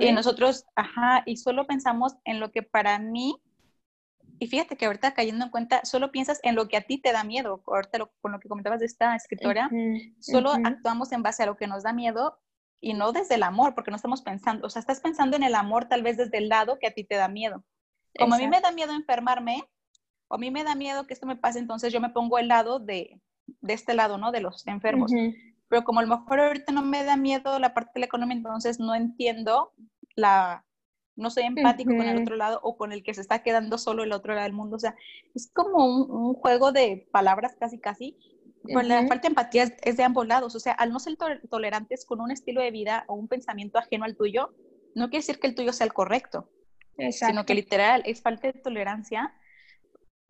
Y 0.00 0.12
nosotros, 0.12 0.64
ajá, 0.76 1.22
y 1.24 1.36
solo 1.36 1.66
pensamos 1.66 2.14
en 2.24 2.40
lo 2.40 2.52
que 2.52 2.62
para 2.62 2.98
mí, 2.98 3.40
y 4.38 4.46
fíjate 4.48 4.76
que 4.76 4.86
ahorita 4.86 5.14
cayendo 5.14 5.46
en 5.46 5.50
cuenta, 5.50 5.84
solo 5.84 6.10
piensas 6.10 6.40
en 6.42 6.54
lo 6.56 6.68
que 6.68 6.76
a 6.76 6.82
ti 6.82 6.98
te 6.98 7.12
da 7.12 7.24
miedo. 7.24 7.62
Ahorita 7.66 7.98
con 8.20 8.32
lo 8.32 8.40
que 8.40 8.48
comentabas 8.48 8.80
de 8.80 8.86
esta 8.86 9.14
escritora, 9.14 9.70
solo 10.18 10.52
actuamos 10.64 11.12
en 11.12 11.22
base 11.22 11.42
a 11.42 11.46
lo 11.46 11.56
que 11.56 11.66
nos 11.66 11.84
da 11.84 11.92
miedo 11.92 12.38
y 12.84 12.92
no 12.92 13.12
desde 13.12 13.36
el 13.36 13.42
amor, 13.42 13.74
porque 13.74 13.90
no 13.90 13.96
estamos 13.96 14.20
pensando, 14.20 14.66
o 14.66 14.70
sea, 14.70 14.80
estás 14.80 15.00
pensando 15.00 15.36
en 15.36 15.42
el 15.42 15.54
amor 15.54 15.86
tal 15.86 16.02
vez 16.02 16.18
desde 16.18 16.36
el 16.36 16.50
lado 16.50 16.78
que 16.78 16.86
a 16.86 16.92
ti 16.92 17.02
te 17.02 17.14
da 17.14 17.28
miedo. 17.28 17.64
Como 18.18 18.34
a 18.34 18.38
mí 18.38 18.46
me 18.46 18.60
da 18.60 18.72
miedo 18.72 18.92
enfermarme, 18.92 19.64
o 20.28 20.34
a 20.34 20.38
mí 20.38 20.50
me 20.50 20.64
da 20.64 20.74
miedo 20.74 21.06
que 21.06 21.14
esto 21.14 21.26
me 21.26 21.36
pase, 21.36 21.58
entonces 21.58 21.94
yo 21.94 22.00
me 22.02 22.10
pongo 22.10 22.38
el 22.38 22.48
lado 22.48 22.80
de, 22.80 23.18
de 23.46 23.72
este 23.72 23.94
lado, 23.94 24.18
¿no? 24.18 24.32
De 24.32 24.40
los 24.40 24.66
enfermos. 24.66 25.10
Pero 25.68 25.82
como 25.82 26.00
a 26.00 26.02
lo 26.02 26.14
mejor 26.14 26.40
ahorita 26.40 26.72
no 26.72 26.82
me 26.82 27.04
da 27.04 27.16
miedo 27.16 27.58
la 27.58 27.72
parte 27.72 27.92
de 27.94 28.00
la 28.00 28.06
economía, 28.06 28.36
entonces 28.36 28.78
no 28.78 28.94
entiendo 28.94 29.72
la, 30.14 30.66
no 31.16 31.30
soy 31.30 31.44
empático 31.44 31.90
con 31.96 32.06
el 32.06 32.20
otro 32.20 32.36
lado 32.36 32.60
o 32.62 32.76
con 32.76 32.92
el 32.92 33.02
que 33.02 33.14
se 33.14 33.22
está 33.22 33.42
quedando 33.42 33.78
solo 33.78 34.02
el 34.02 34.12
otro 34.12 34.34
lado 34.34 34.44
del 34.44 34.52
mundo. 34.52 34.76
O 34.76 34.80
sea, 34.80 34.94
es 35.34 35.50
como 35.52 35.86
un, 35.86 36.34
juego 36.34 36.70
de 36.70 37.08
palabras 37.12 37.56
casi, 37.58 37.78
casi. 37.78 38.18
Pero 38.64 38.82
la 38.82 39.06
falta 39.06 39.22
de 39.22 39.28
empatía 39.28 39.76
es, 39.82 39.96
de 39.96 40.02
ambos 40.02 40.26
lados. 40.26 40.54
O 40.54 40.60
sea, 40.60 40.72
al 40.72 40.90
no 40.90 40.98
ser 40.98 41.16
tolerantes 41.50 42.04
con 42.04 42.20
un 42.20 42.30
estilo 42.30 42.62
de 42.62 42.70
vida 42.70 43.04
o 43.08 43.14
un 43.14 43.28
pensamiento 43.28 43.78
ajeno 43.78 44.04
al 44.04 44.16
tuyo, 44.16 44.54
no 44.94 45.10
quiere 45.10 45.20
decir 45.20 45.38
que 45.38 45.46
el 45.46 45.54
tuyo 45.54 45.72
sea 45.72 45.86
el 45.86 45.92
correcto, 45.92 46.50
sino 47.10 47.44
que 47.44 47.54
literal 47.54 48.02
es 48.06 48.22
falta 48.22 48.46
de 48.46 48.54
tolerancia, 48.54 49.34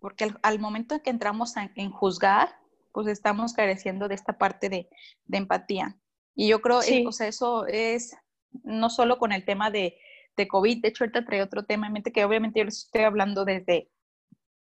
porque 0.00 0.32
al, 0.42 0.58
momento 0.58 0.96
en 0.96 1.00
que 1.00 1.10
entramos 1.10 1.54
en 1.56 1.90
juzgar, 1.90 2.56
pues 2.92 3.08
estamos 3.08 3.52
careciendo 3.52 4.08
de 4.08 4.14
esta 4.14 4.38
parte 4.38 4.68
de, 4.68 4.88
empatía. 5.30 5.96
Y 6.34 6.48
yo 6.48 6.60
creo, 6.60 6.82
eh, 6.82 7.04
o 7.06 7.12
sea, 7.12 7.28
eso 7.28 7.66
es 7.66 8.16
no 8.62 8.90
solo 8.90 9.18
con 9.18 9.32
el 9.32 9.44
tema 9.44 9.70
de, 9.70 9.96
de 10.36 10.48
COVID, 10.48 10.82
de 10.82 10.88
hecho 10.88 11.04
ahorita 11.04 11.24
trae 11.24 11.42
otro 11.42 11.64
tema 11.64 11.86
en 11.86 11.92
mente 11.92 12.12
que 12.12 12.24
obviamente 12.24 12.60
yo 12.60 12.64
les 12.64 12.84
estoy 12.84 13.02
hablando 13.02 13.44
desde, 13.44 13.90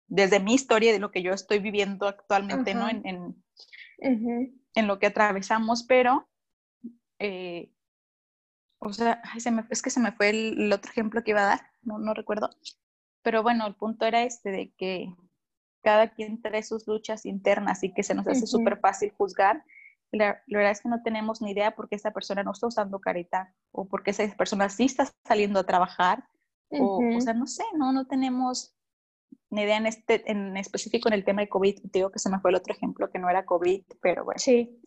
desde 0.08 0.39
mi 0.39 0.54
historia, 0.54 0.92
de 0.92 1.00
lo 1.00 1.12
que 1.12 1.22
yo 1.22 1.32
estoy 1.34 1.60
viviendo 1.60 2.08
actualmente, 2.08 2.74
¿no? 2.74 2.89
En, 2.89 3.44
en, 3.98 4.88
lo 4.88 5.00
que 5.00 5.08
atravesamos, 5.08 5.84
pero, 5.84 6.30
eh, 7.20 7.72
o 8.80 8.92
sea, 8.92 9.22
es 9.70 9.82
que 9.82 9.89
se 9.89 10.00
me 10.00 10.12
fue 10.12 10.30
el, 10.30 10.74
otro 10.74 10.92
ejemplo 10.92 11.24
que 11.24 11.32
iba 11.32 11.42
a 11.42 11.48
dar, 11.48 11.62
no, 11.82 12.00
no 12.00 12.13
recuerdo, 12.13 12.50
pero 13.22 13.44
bueno, 13.44 13.66
el 13.66 13.76
punto 13.76 14.06
era 14.06 14.24
este 14.24 14.52
de 14.52 14.74
que 14.78 15.13
cada 15.82 16.10
quien 16.10 16.42
trae 16.42 16.63
sus 16.63 16.88
luchas 16.88 17.26
internas 17.26 17.84
y 17.84 17.94
que 17.94 18.04
se 18.04 18.16
nos 18.16 18.28
hace 18.28 18.48
súper 18.48 18.80
fácil 18.80 19.12
juzgar. 19.18 19.63
La, 20.12 20.42
verdad 20.48 20.72
es 20.72 20.82
que 20.82 20.89
no 20.89 21.02
tenemos 21.02 21.42
ni 21.42 21.52
idea 21.52 21.76
por 21.76 21.89
qué 21.89 21.96
esa 21.96 22.12
persona 22.12 22.44
no 22.44 22.52
está 22.52 22.68
usando 22.68 23.00
carita 23.00 23.54
o 23.72 23.88
por 23.88 24.04
qué 24.04 24.12
esa 24.12 24.28
persona 24.36 24.70
sí 24.70 24.86
está 24.86 25.12
saliendo 25.26 25.60
a 25.60 25.66
trabajar. 25.66 26.24
o, 26.70 27.00
o, 27.16 27.22
sea, 27.22 27.34
no 27.34 27.48
sé, 27.48 27.63
no, 27.76 27.92
no 27.92 28.06
tenemos 28.06 28.76
ni 29.54 29.62
idea 29.62 29.78
en, 29.78 29.86
este, 29.86 30.30
en 30.30 30.58
específico 30.58 31.08
en 31.08 31.13
el 31.13 31.24
tema 31.24 31.42
de 31.42 31.50
COVID. 31.50 31.80
Digo 31.84 32.10
que 32.10 32.20
se 32.20 32.30
me 32.30 32.39
fue 32.39 32.52
el 32.52 32.58
otro 32.58 32.74
ejemplo 32.74 33.10
que 33.10 33.20
no 33.20 33.30
era 33.30 33.46
COVID, 33.46 33.84
pero 34.02 34.26
bueno. 34.26 34.39
Sí. 34.39 34.82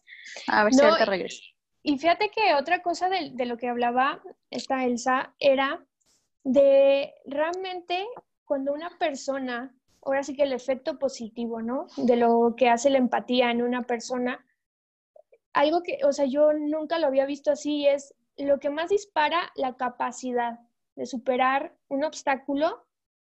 A 0.49 0.65
ver 0.65 0.75
si 0.75 0.83
ahorita 0.83 1.05
regreso. 1.05 1.43
Y 1.83 1.99
fíjate 1.99 2.31
que 2.31 2.55
otra 2.55 2.83
cosa 2.83 3.09
de, 3.09 3.31
de 3.33 3.47
lo 3.47 3.57
que 3.57 3.69
hablaba 3.69 4.21
esta 4.51 4.85
Elsa 4.85 5.35
era 5.39 5.87
de 6.43 7.15
realmente 7.27 8.07
cuando 8.45 8.73
una 8.73 8.91
persona 8.99 9.73
ahora 10.07 10.23
sí 10.23 10.35
que 10.35 10.45
el 10.45 10.53
efecto 10.53 10.99
positivo, 10.99 11.63
¿no? 11.63 11.89
De 11.97 12.17
lo 12.17 12.55
que 12.57 12.69
hace 12.69 12.91
la 12.91 12.99
empatía 12.99 13.51
en 13.51 13.63
una 13.63 13.83
persona. 13.83 14.45
Algo 15.53 15.83
que, 15.83 15.99
o 16.05 16.13
sea, 16.13 16.27
yo 16.27 16.53
nunca 16.53 16.99
lo 16.99 17.09
había 17.09 17.27
visto 17.27 17.51
así, 17.51 17.87
es 17.87 18.15
lo 18.37 18.59
que 18.61 18.71
más 18.71 18.91
dispara 18.91 19.51
la 19.57 19.77
capacidad 19.77 20.61
de 20.95 21.07
superar 21.07 21.75
un 21.89 22.05
obstáculo 22.05 22.86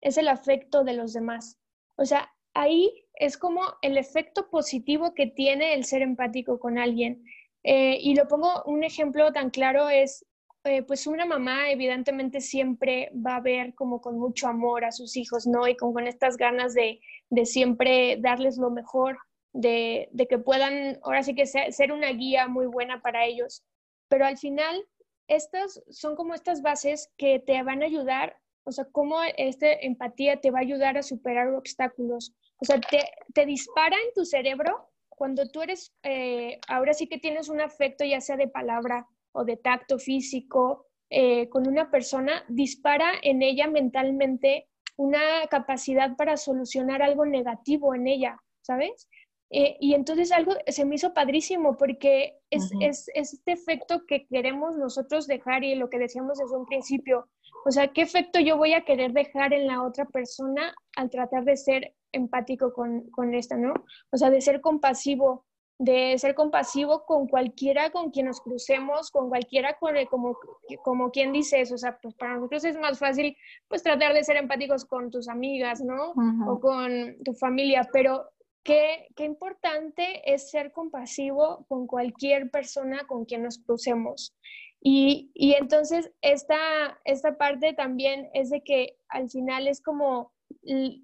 es 0.02 0.18
el 0.18 0.28
afecto 0.28 0.84
de 0.84 0.94
los 0.94 1.14
demás. 1.14 1.58
O 1.96 2.06
sea, 2.06 2.30
ahí 2.54 3.06
es 3.14 3.38
como 3.38 3.62
el 3.82 3.98
efecto 3.98 4.50
positivo 4.50 5.14
que 5.14 5.28
tiene 5.28 5.74
el 5.74 5.86
ser 5.86 6.02
empático 6.02 6.60
con 6.60 6.78
alguien. 6.78 7.24
Eh, 7.64 7.98
y 8.02 8.16
lo 8.16 8.28
pongo, 8.28 8.64
un 8.66 8.84
ejemplo 8.84 9.32
tan 9.34 9.50
claro 9.50 9.90
es 9.90 10.26
eh, 10.64 10.84
pues 10.84 11.08
una 11.08 11.26
mamá 11.26 11.72
evidentemente 11.72 12.42
siempre 12.42 13.10
va 13.14 13.38
a 13.38 13.42
ver 13.42 13.74
como 13.74 14.02
con 14.02 14.20
mucho 14.20 14.48
amor 14.48 14.84
a 14.84 14.92
sus 14.92 15.16
hijos, 15.16 15.48
¿no? 15.48 15.66
Y 15.68 15.78
con, 15.78 16.08
estas 16.08 16.36
ganas 16.36 16.74
de, 16.74 17.00
de, 17.30 17.46
siempre 17.46 18.18
darles 18.20 18.58
lo 18.58 18.70
mejor, 18.70 19.18
de, 19.54 20.10
de 20.12 20.28
que 20.28 20.38
puedan, 20.38 21.00
ahora 21.04 21.24
sí 21.24 21.36
que 21.36 21.46
ser 21.46 21.92
una 21.94 22.12
guía 22.12 22.48
muy 22.50 22.66
buena 22.66 23.02
para 23.02 23.26
ellos. 23.26 23.64
Pero 24.10 24.26
al 24.26 24.38
final, 24.38 24.86
estas 25.28 25.82
son 25.90 26.16
como 26.16 26.34
estas 26.34 26.62
bases 26.62 27.14
que 27.18 27.40
te 27.40 27.64
van 27.64 27.82
a 27.82 27.86
ayudar, 27.86 28.38
o 28.68 28.72
sea, 28.72 28.86
cómo 28.92 29.18
esta 29.38 29.72
empatía 29.72 30.42
te 30.42 30.52
va 30.52 30.60
a 30.60 30.62
ayudar 30.62 30.98
a 30.98 31.04
superar 31.04 31.48
obstáculos. 31.54 32.36
O 32.58 32.66
sea, 32.66 32.80
te, 32.82 33.00
te 33.34 33.46
dispara 33.46 33.96
en 33.96 34.14
tu 34.14 34.26
cerebro 34.26 34.90
cuando 35.08 35.50
tú 35.50 35.62
eres, 35.62 35.94
eh, 36.04 36.60
ahora 36.68 36.94
sí 36.94 37.08
que 37.08 37.18
tienes 37.18 37.48
un 37.48 37.62
afecto, 37.62 38.04
ya 38.04 38.20
sea 38.20 38.36
de 38.36 38.50
palabra 38.50 39.08
o 39.32 39.46
de 39.46 39.56
tacto 39.56 39.98
físico 40.00 40.86
eh, 41.10 41.48
con 41.48 41.68
una 41.68 41.90
persona, 41.90 42.44
dispara 42.50 43.14
en 43.24 43.42
ella 43.42 43.68
mentalmente 43.68 44.68
una 44.98 45.48
capacidad 45.50 46.18
para 46.18 46.36
solucionar 46.36 47.02
algo 47.02 47.26
negativo 47.26 47.96
en 47.96 48.08
ella, 48.08 48.38
¿sabes? 48.62 49.08
Eh, 49.50 49.78
y 49.80 49.94
entonces 49.94 50.34
algo 50.34 50.54
se 50.68 50.84
me 50.84 50.96
hizo 50.96 51.14
padrísimo 51.14 51.78
porque 51.78 52.38
es, 52.50 52.70
es, 52.82 53.10
este 53.14 53.54
efecto 53.54 54.06
que 54.06 54.28
queremos 54.28 54.76
nosotros 54.76 55.26
dejar 55.26 55.64
y 55.64 55.76
lo 55.76 55.90
que 55.90 56.00
decíamos 56.00 56.38
desde 56.38 56.58
un 56.58 56.66
principio. 56.66 57.30
O 57.66 57.72
sea, 57.72 57.90
¿qué 57.90 58.02
efecto 58.02 58.40
yo 58.40 58.58
voy 58.58 58.74
a 58.74 58.86
querer 58.86 59.12
dejar 59.12 59.54
en 59.54 59.68
la 59.68 59.84
otra 59.84 60.06
persona 60.06 60.74
al 60.96 61.10
tratar 61.10 61.44
de 61.44 61.58
ser 61.58 61.94
empático 62.12 62.74
con, 62.74 63.10
con 63.12 63.34
esta, 63.34 63.58
¿no? 63.58 63.74
O 64.12 64.18
sea, 64.18 64.30
de 64.30 64.42
ser 64.42 64.62
compasivo, 64.62 65.46
de 65.80 66.18
ser 66.18 66.34
compasivo 66.34 67.06
con 67.06 67.28
cualquiera 67.28 67.92
con 67.92 68.10
quien 68.10 68.28
nos 68.28 68.42
crucemos, 68.42 69.12
con 69.12 69.30
cualquiera 69.30 69.78
con 69.80 69.96
el, 69.96 70.08
como, 70.08 70.38
como 70.84 71.12
quien 71.12 71.32
dice 71.32 71.62
eso, 71.62 71.76
o 71.76 71.78
sea, 71.78 72.00
pues 72.02 72.16
para 72.16 72.36
nosotros 72.36 72.64
es 72.66 72.78
más 72.80 72.98
fácil 72.98 73.38
pues 73.68 73.84
tratar 73.84 74.14
de 74.14 74.24
ser 74.24 74.38
empáticos 74.38 74.86
con 74.86 75.12
tus 75.12 75.30
amigas, 75.30 75.82
¿no? 75.82 76.14
O 76.48 76.60
con 76.60 77.18
tu 77.24 77.34
familia, 77.34 77.88
pero 77.94 78.26
qué, 78.64 79.08
qué 79.16 79.26
importante 79.26 80.34
es 80.34 80.50
ser 80.50 80.72
compasivo 80.72 81.66
con 81.68 81.86
cualquier 81.86 82.50
persona 82.50 83.06
con 83.06 83.26
quien 83.26 83.44
nos 83.44 83.60
crucemos. 83.60 84.36
Y, 84.82 85.32
y 85.34 85.54
entonces 85.54 86.12
esta, 86.22 86.58
esta 87.04 87.38
parte 87.38 87.74
también 87.74 88.30
es 88.34 88.50
de 88.50 88.62
que 88.64 88.98
al 89.10 89.30
final 89.30 89.68
es 89.68 89.82
como 89.82 90.32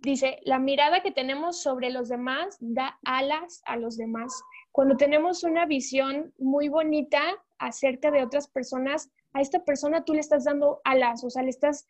dice, 0.02 0.40
la 0.44 0.60
mirada 0.60 1.02
que 1.02 1.12
tenemos 1.12 1.62
sobre 1.62 1.90
los 1.90 2.10
demás 2.10 2.58
da 2.60 3.00
alas 3.06 3.62
a 3.66 3.78
los 3.78 3.98
demás. 3.98 4.42
Cuando 4.72 4.98
tenemos 4.98 5.44
una 5.44 5.66
visión 5.66 6.34
muy 6.38 6.70
bonita 6.70 7.22
acerca 7.60 8.12
de 8.12 8.24
otras 8.24 8.48
personas, 8.48 9.10
a 9.34 9.42
esta 9.42 9.64
persona 9.64 10.04
tú 10.04 10.14
le 10.14 10.20
estás 10.20 10.46
dando 10.46 10.82
alas, 10.84 11.24
o 11.24 11.30
sea, 11.30 11.44
le 11.44 11.50
estás 11.50 11.88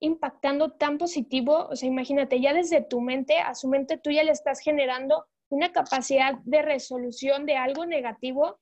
impactando 0.00 0.72
tan 0.72 0.98
positivo, 0.98 1.68
o 1.68 1.76
sea, 1.76 1.88
imagínate, 1.88 2.40
ya 2.40 2.52
desde 2.52 2.82
tu 2.82 3.00
mente, 3.00 3.38
a 3.38 3.54
su 3.54 3.68
mente 3.68 3.96
tú 3.96 4.10
ya 4.10 4.24
le 4.24 4.32
estás 4.32 4.60
generando 4.60 5.26
una 5.48 5.72
capacidad 5.72 6.34
de 6.44 6.62
resolución 6.62 7.46
de 7.46 7.56
algo 7.56 7.86
negativo 7.86 8.58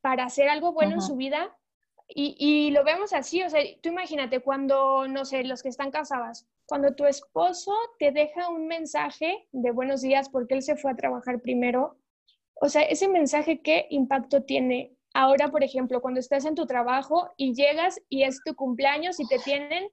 para 0.00 0.24
hacer 0.24 0.48
algo 0.48 0.72
bueno 0.72 0.94
en 0.94 1.02
su 1.02 1.16
vida. 1.16 1.56
Y, 2.08 2.36
y, 2.38 2.70
lo 2.70 2.84
vemos 2.84 3.12
así, 3.12 3.42
o 3.42 3.50
sea, 3.50 3.60
tú 3.82 3.88
imagínate 3.88 4.40
cuando, 4.40 5.08
no 5.08 5.24
sé, 5.24 5.42
los 5.42 5.62
que 5.62 5.68
están 5.68 5.90
casados, 5.90 6.46
cuando 6.66 6.94
tu 6.94 7.04
esposo 7.04 7.72
te 7.98 8.12
deja 8.12 8.48
un 8.48 8.68
mensaje 8.68 9.48
de 9.50 9.72
buenos 9.72 10.02
días 10.02 10.28
porque 10.28 10.54
él 10.54 10.62
se 10.62 10.76
fue 10.76 10.92
a 10.92 10.96
trabajar 10.96 11.40
primero, 11.40 11.98
o 12.60 12.68
sea, 12.68 12.82
ese 12.82 13.08
mensaje, 13.08 13.60
¿qué 13.60 13.86
impacto 13.90 14.44
tiene? 14.44 14.96
Ahora, 15.14 15.48
por 15.48 15.62
ejemplo, 15.62 16.00
cuando 16.00 16.20
estás 16.20 16.44
en 16.44 16.54
tu 16.54 16.66
trabajo 16.66 17.32
y 17.36 17.54
llegas 17.54 18.00
y 18.08 18.22
es 18.22 18.40
tu 18.44 18.54
cumpleaños 18.54 19.20
y 19.20 19.26
te 19.26 19.38
tienen 19.38 19.88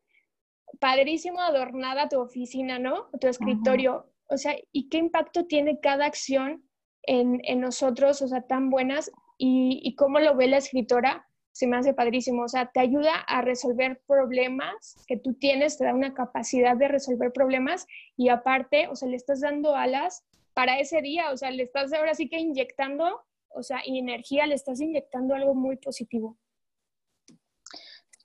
padrísimo 0.80 1.42
adornada 1.42 2.10
tu 2.10 2.20
oficina, 2.20 2.80
¿no? 2.80 3.10
Tu 3.20 3.28
escritorio. 3.28 4.10
O 4.28 4.38
sea, 4.38 4.56
¿y 4.72 4.90
qué 4.90 4.98
impacto 4.98 5.46
tiene 5.46 5.80
cada 5.80 6.06
acción 6.06 6.68
en, 7.04 7.42
en 7.44 7.60
nosotros, 7.60 8.22
o 8.22 8.28
sea, 8.28 8.42
tan 8.42 8.70
buenas? 8.70 9.12
Y, 9.38 9.82
y, 9.84 9.96
cómo 9.96 10.20
lo 10.20 10.36
ve 10.36 10.48
la 10.48 10.58
escritora, 10.58 11.28
se 11.54 11.68
me 11.68 11.78
hace 11.78 11.94
padrísimo. 11.94 12.44
O 12.44 12.50
sea, 12.50 12.70
te 12.72 12.82
ayuda 12.82 13.14
a 13.28 13.42
resolver 13.42 14.02
problemas 14.06 14.98
que 15.08 15.18
tú 15.18 15.36
tienes, 15.36 15.78
te 15.78 15.86
da 15.86 15.94
una 15.94 16.14
capacidad 16.14 16.76
de 16.76 16.90
resolver 16.90 17.32
problemas 17.32 17.88
y 18.18 18.30
aparte, 18.30 18.90
o 18.90 18.96
sea, 18.96 19.08
le 19.08 19.16
estás 19.16 19.40
dando 19.40 19.76
alas 19.76 20.26
para 20.54 20.80
ese 20.80 21.02
día, 21.02 21.32
o 21.32 21.38
sea, 21.38 21.52
le 21.52 21.64
estás 21.64 21.94
ahora 21.94 22.14
sí 22.14 22.28
que 22.30 22.40
inyectando, 22.40 23.22
o 23.50 23.64
sea, 23.64 23.82
y 23.86 24.00
energía, 24.00 24.46
le 24.46 24.56
estás 24.56 24.82
inyectando 24.82 25.36
algo 25.36 25.56
muy 25.56 25.78
positivo. 25.78 26.38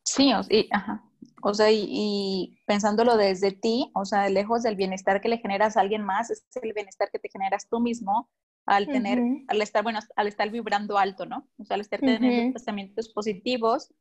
Sí, 0.05 0.33
o, 0.33 0.41
y, 0.49 0.69
ajá. 0.71 1.05
o 1.43 1.55
sea, 1.55 1.69
y, 1.71 2.59
pensándolo 2.67 3.17
desde 3.17 3.53
ti, 3.53 3.91
o 3.95 4.05
sea, 4.05 4.29
lejos 4.31 4.63
del 4.63 4.77
bienestar 4.77 5.21
que 5.21 5.29
le 5.29 5.39
generas 5.39 5.77
a 5.77 5.81
alguien 5.81 6.03
más, 6.03 6.31
es 6.31 6.45
el 6.63 6.73
bienestar 6.73 7.11
que 7.11 7.19
te 7.19 7.29
generas 7.29 7.69
tú 7.69 7.79
mismo 7.79 8.29
al 8.69 8.87
tener, 8.87 9.19
al 9.49 9.63
estar, 9.63 9.83
bueno, 9.83 10.01
al 10.15 10.27
estar 10.27 10.51
vibrando 10.51 10.99
alto, 10.99 11.27
¿no? 11.27 11.49
O 11.59 11.65
sea, 11.65 11.75
al 11.75 11.81
estar 11.81 12.01
teniendo 12.01 12.53
pensamientos 12.53 13.09
positivos, 13.09 13.93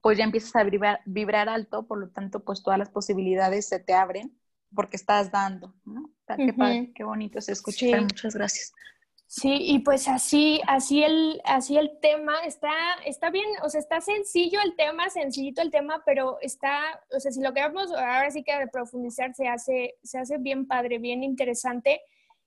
pues 0.00 0.16
ya 0.16 0.24
empiezas 0.24 0.54
a 0.54 0.64
vibrar, 0.64 1.00
vibrar 1.04 1.48
alto, 1.48 1.86
por 1.86 1.98
lo 1.98 2.08
tanto, 2.10 2.44
pues 2.44 2.62
todas 2.62 2.78
las 2.78 2.90
posibilidades 2.90 3.68
se 3.68 3.80
te 3.80 3.94
abren 3.94 4.38
porque 4.74 4.96
estás 4.96 5.30
dando, 5.32 5.74
¿no? 5.84 6.10
qué, 6.36 6.92
qué 6.94 7.04
bonito 7.04 7.40
se 7.40 7.52
escucha. 7.52 8.00
Muchas 8.00 8.34
gracias. 8.34 8.72
Sí, 9.26 9.58
y 9.60 9.80
pues 9.80 10.08
así, 10.08 10.62
así 10.66 11.04
el, 11.04 11.42
así 11.44 11.76
el 11.76 11.98
tema 12.00 12.38
está, 12.46 12.72
está 13.04 13.28
bien, 13.28 13.44
o 13.62 13.68
sea, 13.68 13.78
está 13.78 14.00
sencillo 14.00 14.58
el 14.64 14.74
tema, 14.74 15.10
sencillito 15.10 15.60
el 15.60 15.70
tema, 15.70 16.02
pero 16.06 16.38
está, 16.40 16.80
o 17.14 17.20
sea, 17.20 17.30
si 17.30 17.42
lo 17.42 17.52
queremos 17.52 17.92
ahora 17.92 18.30
sí 18.30 18.42
que 18.42 18.54
profundizar 18.72 19.34
se 19.34 19.46
hace, 19.46 19.96
se 20.02 20.18
hace 20.18 20.38
bien 20.38 20.66
padre, 20.66 20.98
bien 20.98 21.22
interesante. 21.22 22.00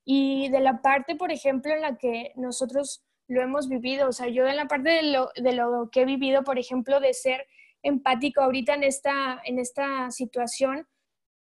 Y 0.05 0.49
de 0.49 0.59
la 0.59 0.81
parte, 0.81 1.15
por 1.15 1.31
ejemplo, 1.31 1.73
en 1.73 1.81
la 1.81 1.97
que 1.97 2.33
nosotros 2.35 3.03
lo 3.27 3.41
hemos 3.41 3.69
vivido, 3.69 4.09
o 4.09 4.11
sea, 4.11 4.27
yo 4.27 4.47
en 4.47 4.57
la 4.57 4.67
parte 4.67 4.89
de 4.89 5.03
lo, 5.03 5.29
de 5.35 5.53
lo 5.53 5.89
que 5.91 6.01
he 6.01 6.05
vivido, 6.05 6.43
por 6.43 6.59
ejemplo, 6.59 6.99
de 6.99 7.13
ser 7.13 7.47
empático 7.83 8.41
ahorita 8.41 8.73
en 8.73 8.83
esta, 8.83 9.41
en 9.45 9.59
esta 9.59 10.11
situación, 10.11 10.87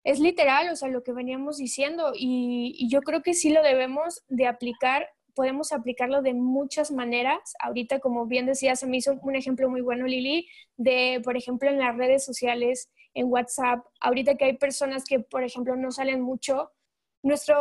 es 0.03 0.19
literal, 0.19 0.69
o 0.69 0.75
sea, 0.75 0.89
lo 0.89 1.03
que 1.03 1.11
veníamos 1.11 1.57
diciendo 1.57 2.13
y, 2.15 2.75
y, 2.77 2.89
yo 2.89 3.01
creo 3.01 3.21
que 3.21 3.33
sí 3.33 3.51
lo 3.51 3.61
debemos 3.61 4.23
de 4.29 4.47
aplicar 4.47 5.09
podemos 5.39 5.71
aplicarlo 5.71 6.21
de 6.21 6.33
muchas 6.33 6.91
maneras. 6.91 7.53
Ahorita, 7.61 7.99
como 7.99 8.25
bien 8.25 8.45
decía, 8.45 8.75
se 8.75 8.87
me 8.87 8.97
hizo 8.97 9.17
un 9.21 9.35
ejemplo 9.37 9.69
muy 9.69 9.79
bueno, 9.79 10.05
Lili, 10.05 10.49
de, 10.75 11.21
por 11.23 11.37
ejemplo, 11.37 11.69
en 11.69 11.79
las 11.79 11.95
redes 11.95 12.25
sociales, 12.25 12.89
en 13.13 13.27
WhatsApp, 13.27 13.85
ahorita 14.01 14.35
que 14.35 14.43
hay 14.43 14.57
personas 14.57 15.05
que, 15.05 15.21
por 15.21 15.45
ejemplo, 15.45 15.77
no 15.77 15.91
salen 15.91 16.19
mucho, 16.19 16.71
nuestra 17.21 17.58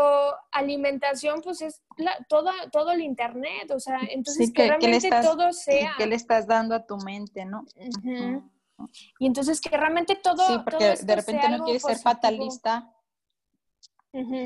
alimentación, 0.53 1.41
pues 1.43 1.63
es 1.63 1.83
todo, 2.29 2.51
todo 2.71 2.93
el 2.93 3.01
Internet, 3.01 3.71
o 3.71 3.81
sea, 3.81 3.99
entonces 4.11 4.53
que, 4.53 4.69
realmente 4.69 5.11
todo 5.23 5.53
sea... 5.53 5.95
¿Qué 5.99 6.07
le 6.07 6.15
estás 6.15 6.47
dando 6.47 6.75
a 6.75 6.87
tu 6.87 6.97
mente, 6.99 7.45
no? 7.45 7.65
Y 9.19 9.27
entonces 9.27 9.61
que 9.61 9.77
realmente 9.77 10.17
todo... 10.17 10.47
Sí, 10.47 10.59
porque 10.65 10.97
de 10.97 11.17
repente 11.17 11.49
no 11.49 11.65
quieres 11.65 11.83
ser 11.83 11.99
fatalista. 11.99 12.95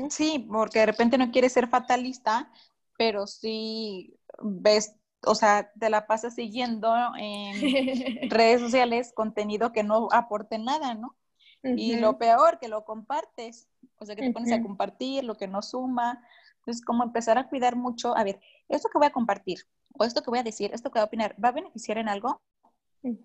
Sí, 0.09 0.47
porque 0.51 0.79
de 0.79 0.85
repente 0.87 1.17
no 1.17 1.31
quieres 1.31 1.53
ser 1.53 1.67
fatalista, 1.67 2.51
pero 2.97 3.27
sí 3.27 4.19
ves, 4.41 4.95
o 5.25 5.35
sea, 5.35 5.71
te 5.79 5.89
la 5.89 6.07
pasas 6.07 6.35
siguiendo 6.35 6.93
en 7.17 7.53
redes 8.29 8.61
sociales 8.61 9.13
contenido 9.13 9.71
que 9.71 9.83
no 9.83 10.09
aporte 10.11 10.57
nada, 10.57 10.95
¿no? 10.95 11.15
Y 11.63 11.95
lo 11.95 12.17
peor, 12.17 12.59
que 12.59 12.67
lo 12.67 12.83
compartes, 12.83 13.69
o 13.97 14.05
sea, 14.05 14.15
que 14.15 14.23
te 14.23 14.33
pones 14.33 14.51
a 14.51 14.61
compartir 14.61 15.23
lo 15.23 15.35
que 15.35 15.47
no 15.47 15.61
suma. 15.61 16.21
Entonces, 16.59 16.83
como 16.83 17.03
empezar 17.03 17.37
a 17.37 17.47
cuidar 17.47 17.75
mucho, 17.75 18.15
a 18.17 18.23
ver, 18.23 18.41
esto 18.67 18.89
que 18.89 18.97
voy 18.97 19.07
a 19.07 19.13
compartir, 19.13 19.59
o 19.97 20.03
esto 20.03 20.21
que 20.21 20.29
voy 20.29 20.39
a 20.39 20.43
decir, 20.43 20.71
esto 20.73 20.89
que 20.89 20.99
voy 20.99 21.03
a 21.03 21.05
opinar, 21.05 21.35
¿va 21.43 21.49
a 21.49 21.53
beneficiar 21.53 21.97
en 21.97 22.09
algo? 22.09 22.41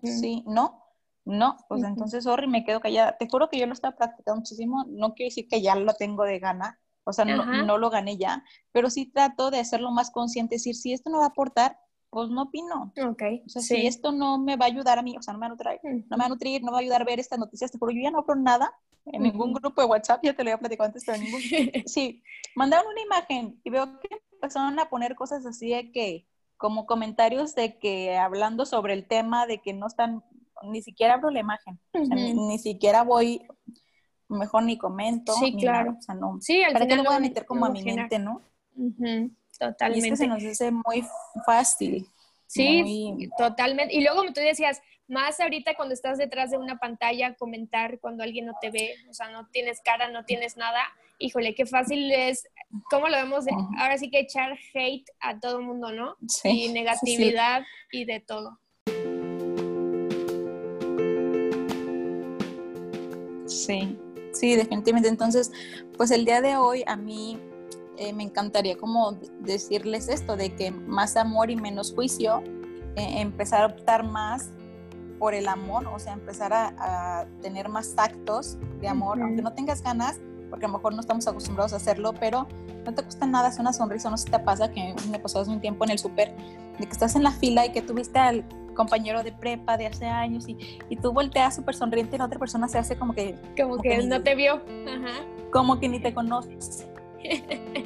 Sí, 0.03 0.43
¿no? 0.47 0.83
No, 1.25 1.57
pues 1.67 1.83
entonces, 1.83 2.23
sorry, 2.23 2.47
me 2.47 2.63
quedo 2.63 2.79
callada. 2.79 3.17
Te 3.17 3.27
juro 3.27 3.49
que 3.49 3.59
yo 3.59 3.67
lo 3.67 3.73
estaba 3.73 3.95
practicando 3.95 4.39
muchísimo, 4.39 4.85
no 4.87 5.13
quiero 5.13 5.29
decir 5.29 5.47
que 5.47 5.61
ya 5.61 5.75
lo 5.75 5.93
tengo 5.93 6.23
de 6.23 6.39
gana, 6.39 6.79
o 7.03 7.13
sea, 7.13 7.25
no, 7.25 7.77
lo 7.77 7.89
gané 7.89 8.17
ya, 8.17 8.43
pero 8.71 8.89
sí 8.89 9.05
trato 9.05 9.51
de 9.51 9.59
hacerlo 9.59 9.91
más 9.91 10.11
consciente, 10.11 10.55
decir, 10.55 10.75
si 10.75 10.93
esto 10.93 11.09
no 11.09 11.19
va 11.19 11.25
a 11.25 11.29
aportar, 11.29 11.77
pues 12.09 12.29
no 12.29 12.43
opino. 12.43 12.91
Ok. 13.01 13.23
O 13.45 13.49
sea, 13.49 13.61
si 13.61 13.85
esto 13.85 14.11
no 14.11 14.39
me 14.39 14.55
va 14.55 14.65
a 14.65 14.69
ayudar 14.69 14.99
a 14.99 15.01
mí, 15.01 15.15
o 15.17 15.21
sea, 15.21 15.33
no 15.33 15.39
me 15.39 15.47
va 15.47 15.53
a 15.53 15.55
nutrir, 15.55 15.79
no 15.83 16.17
me 16.17 16.23
va 16.23 16.25
a 16.25 16.29
nutrir, 16.29 16.61
no 16.61 16.67
me 16.67 16.71
va 16.71 16.77
a 16.77 16.81
ayudar 16.81 17.01
a 17.01 17.05
ver 17.05 17.19
estas 17.19 17.39
noticias, 17.39 17.71
pero 17.71 17.91
yo 17.91 18.01
ya 18.01 18.11
no 18.11 18.19
hablo 18.19 18.35
nada 18.35 18.73
en 19.05 19.23
ningún 19.23 19.53
grupo 19.53 19.81
de 19.81 19.87
WhatsApp, 19.87 20.21
ya 20.23 20.33
te 20.33 20.43
lo 20.43 20.49
había 20.49 20.59
platicado 20.59 20.87
antes, 20.87 21.03
pero 21.05 21.17
en 21.17 21.23
ningún... 21.23 21.41
sí, 21.87 22.23
mandaron 22.55 22.91
una 22.91 23.01
imagen 23.01 23.59
y 23.63 23.69
veo 23.69 23.99
que 23.99 24.09
empezaron 24.33 24.79
a 24.79 24.89
poner 24.89 25.15
cosas 25.15 25.45
así 25.45 25.69
de 25.69 25.91
que, 25.91 26.27
como 26.57 26.85
comentarios 26.85 27.55
de 27.55 27.77
que 27.79 28.17
hablando 28.17 28.65
sobre 28.65 28.93
el 28.93 29.07
tema, 29.07 29.47
de 29.47 29.59
que 29.59 29.73
no 29.73 29.87
están, 29.87 30.23
ni 30.63 30.81
siquiera 30.81 31.15
abro 31.15 31.29
la 31.29 31.39
imagen, 31.39 31.79
ni, 31.93 32.59
siquiera 32.59 33.03
voy, 33.03 33.41
mejor 34.27 34.63
ni 34.63 34.77
comento. 34.77 35.33
Sí, 35.33 35.55
claro. 35.55 35.95
o 35.97 36.01
sea, 36.01 36.15
no. 36.15 36.37
Sí, 36.41 36.61
al 36.63 36.73
¿Para 36.73 36.87
qué 36.87 36.95
lo 36.95 37.03
voy 37.03 37.15
a 37.15 37.19
meter 37.19 37.45
como 37.45 37.65
a 37.65 37.69
mi 37.69 37.83
mente, 37.83 38.19
no? 38.19 38.41
Totalmente. 39.59 40.07
Y 40.07 40.11
es 40.11 40.19
que 40.19 40.25
se 40.25 40.27
nos 40.27 40.43
hace 40.43 40.71
muy 40.71 41.05
fácil. 41.45 42.07
Sí, 42.47 43.29
totalmente. 43.37 43.93
Y 43.93 44.01
luego, 44.01 44.19
como 44.19 44.33
tú 44.33 44.41
decías, 44.41 44.81
más 45.07 45.39
ahorita 45.39 45.75
cuando 45.75 45.93
estás 45.93 46.17
detrás 46.17 46.51
de 46.51 46.57
una 46.57 46.79
pantalla, 46.79 47.35
comentar 47.35 47.99
cuando 47.99 48.23
alguien 48.23 48.45
no 48.45 48.53
te 48.61 48.71
ve, 48.71 48.95
o 49.09 49.13
sea, 49.13 49.29
no 49.29 49.47
tienes 49.51 49.81
cara, 49.81 50.09
no 50.09 50.23
tienes 50.23 50.55
nada, 50.55 50.81
híjole, 51.17 51.53
qué 51.55 51.65
fácil 51.65 52.11
es, 52.11 52.47
¿cómo 52.89 53.07
lo 53.07 53.17
vemos? 53.17 53.45
Ahora 53.77 53.97
sí 53.97 54.09
que 54.09 54.19
echar 54.19 54.57
hate 54.73 55.09
a 55.19 55.39
todo 55.39 55.59
el 55.59 55.65
mundo, 55.65 55.91
¿no? 55.91 56.15
Sí, 56.27 56.65
y 56.65 56.73
negatividad 56.73 57.63
y 57.91 58.05
de 58.05 58.19
todo. 58.19 58.59
Sí. 63.45 63.99
Sí, 64.31 64.55
definitivamente. 64.55 65.09
Entonces, 65.09 65.51
pues 65.97 66.11
el 66.11 66.23
día 66.23 66.39
de 66.41 66.55
hoy 66.55 66.83
a 66.85 66.95
mí 66.95 67.39
eh, 67.99 68.13
me 68.13 68.23
encantaría 68.23 68.77
como 68.77 69.17
decirles 69.41 70.07
esto, 70.07 70.37
de 70.37 70.55
que 70.55 70.71
más 70.71 71.17
amor 71.17 71.51
y 71.51 71.57
menos 71.57 71.93
juicio, 71.93 72.41
eh, 72.95 73.19
empezar 73.19 73.63
a 73.63 73.65
optar 73.67 74.05
más 74.05 74.51
por 75.19 75.33
el 75.33 75.49
amor, 75.49 75.85
o 75.87 75.99
sea, 75.99 76.13
empezar 76.13 76.53
a, 76.53 77.27
tener 77.41 77.67
más 77.67 77.93
actos 77.97 78.57
de 78.79 78.87
amor, 78.87 79.21
aunque 79.21 79.41
no 79.41 79.51
tengas 79.51 79.83
ganas, 79.83 80.17
porque 80.49 80.65
a 80.65 80.69
lo 80.69 80.75
mejor 80.75 80.93
no 80.93 81.01
estamos 81.01 81.27
acostumbrados 81.27 81.73
a 81.73 81.75
hacerlo, 81.75 82.13
pero 82.13 82.47
no 82.85 82.93
te 82.93 83.03
cuesta 83.03 83.27
nada 83.27 83.49
hacer 83.49 83.61
una 83.61 83.73
sonrisa, 83.73 84.09
no 84.09 84.17
sé 84.17 84.25
si 84.25 84.31
te 84.31 84.39
pasa, 84.39 84.71
que 84.71 84.95
me 85.11 85.19
pasó 85.19 85.41
hace 85.41 85.51
un 85.51 85.59
tiempo 85.59 85.83
en 85.83 85.91
el 85.91 85.99
súper, 85.99 86.33
de 86.79 86.85
que 86.85 86.91
estás 86.91 87.17
en 87.17 87.23
la 87.23 87.31
fila 87.31 87.65
y 87.65 87.73
que 87.73 87.81
tuviste 87.81 88.17
al 88.17 88.45
compañero 88.75 89.23
de 89.23 89.33
prepa 89.33 89.75
de 89.75 89.87
hace 89.87 90.05
años 90.05 90.47
y, 90.47 90.79
y 90.87 90.95
tú 90.95 91.11
volteas 91.11 91.53
súper 91.53 91.75
sonriente 91.75 92.15
y 92.15 92.19
la 92.19 92.25
otra 92.25 92.39
persona 92.39 92.69
se 92.69 92.77
hace 92.77 92.95
como 92.95 93.13
que... 93.13 93.35
Como, 93.61 93.77
que, 93.77 94.01
no 94.07 94.23
te 94.23 94.35
vio. 94.35 94.61
Como 95.51 95.81
que 95.81 95.89
ni 95.89 95.99
te 95.99 96.13
conoces. 96.13 96.87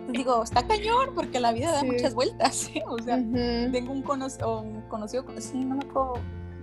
Digo, 0.10 0.44
está 0.44 0.66
cañón 0.68 1.12
porque 1.16 1.40
la 1.40 1.52
vida 1.52 1.72
da 1.72 1.84
muchas 1.84 2.14
vueltas. 2.14 2.70
O 2.88 3.00
sea, 3.00 3.18
tengo 3.18 3.92
un, 3.92 3.98
un 3.98 4.82
conocido, 4.90 5.26
sí, 5.40 5.64
no 5.66 5.76
me 5.76 5.84
acuerdo, 5.84 6.14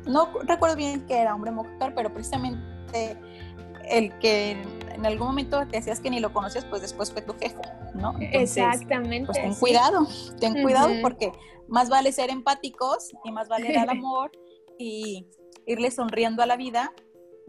no 0.06 0.28
recuerdo 0.44 0.76
bien 0.76 1.06
que 1.06 1.18
era 1.18 1.34
hombre 1.34 1.50
mujer, 1.50 1.92
pero 1.94 2.12
precisamente 2.12 2.58
el 3.88 4.16
que 4.18 4.52
en 4.94 5.06
algún 5.06 5.28
momento 5.28 5.66
te 5.66 5.78
hacías 5.78 6.00
que 6.00 6.10
ni 6.10 6.20
lo 6.20 6.32
conocías, 6.32 6.64
pues 6.64 6.82
después 6.82 7.12
fue 7.12 7.22
tu 7.22 7.34
jefe, 7.34 7.60
¿no? 7.94 8.14
Exactamente. 8.20 9.26
Pues 9.26 9.40
ten 9.40 9.54
cuidado, 9.54 10.06
ten 10.38 10.62
cuidado 10.62 10.90
porque 11.02 11.32
más 11.68 11.88
vale 11.88 12.12
ser 12.12 12.30
empáticos 12.30 13.10
y 13.24 13.32
más 13.32 13.48
vale 13.48 13.72
dar 13.72 13.90
amor 13.90 14.30
y 14.78 15.26
irle 15.66 15.90
sonriendo 15.90 16.42
a 16.42 16.46
la 16.46 16.56
vida, 16.56 16.92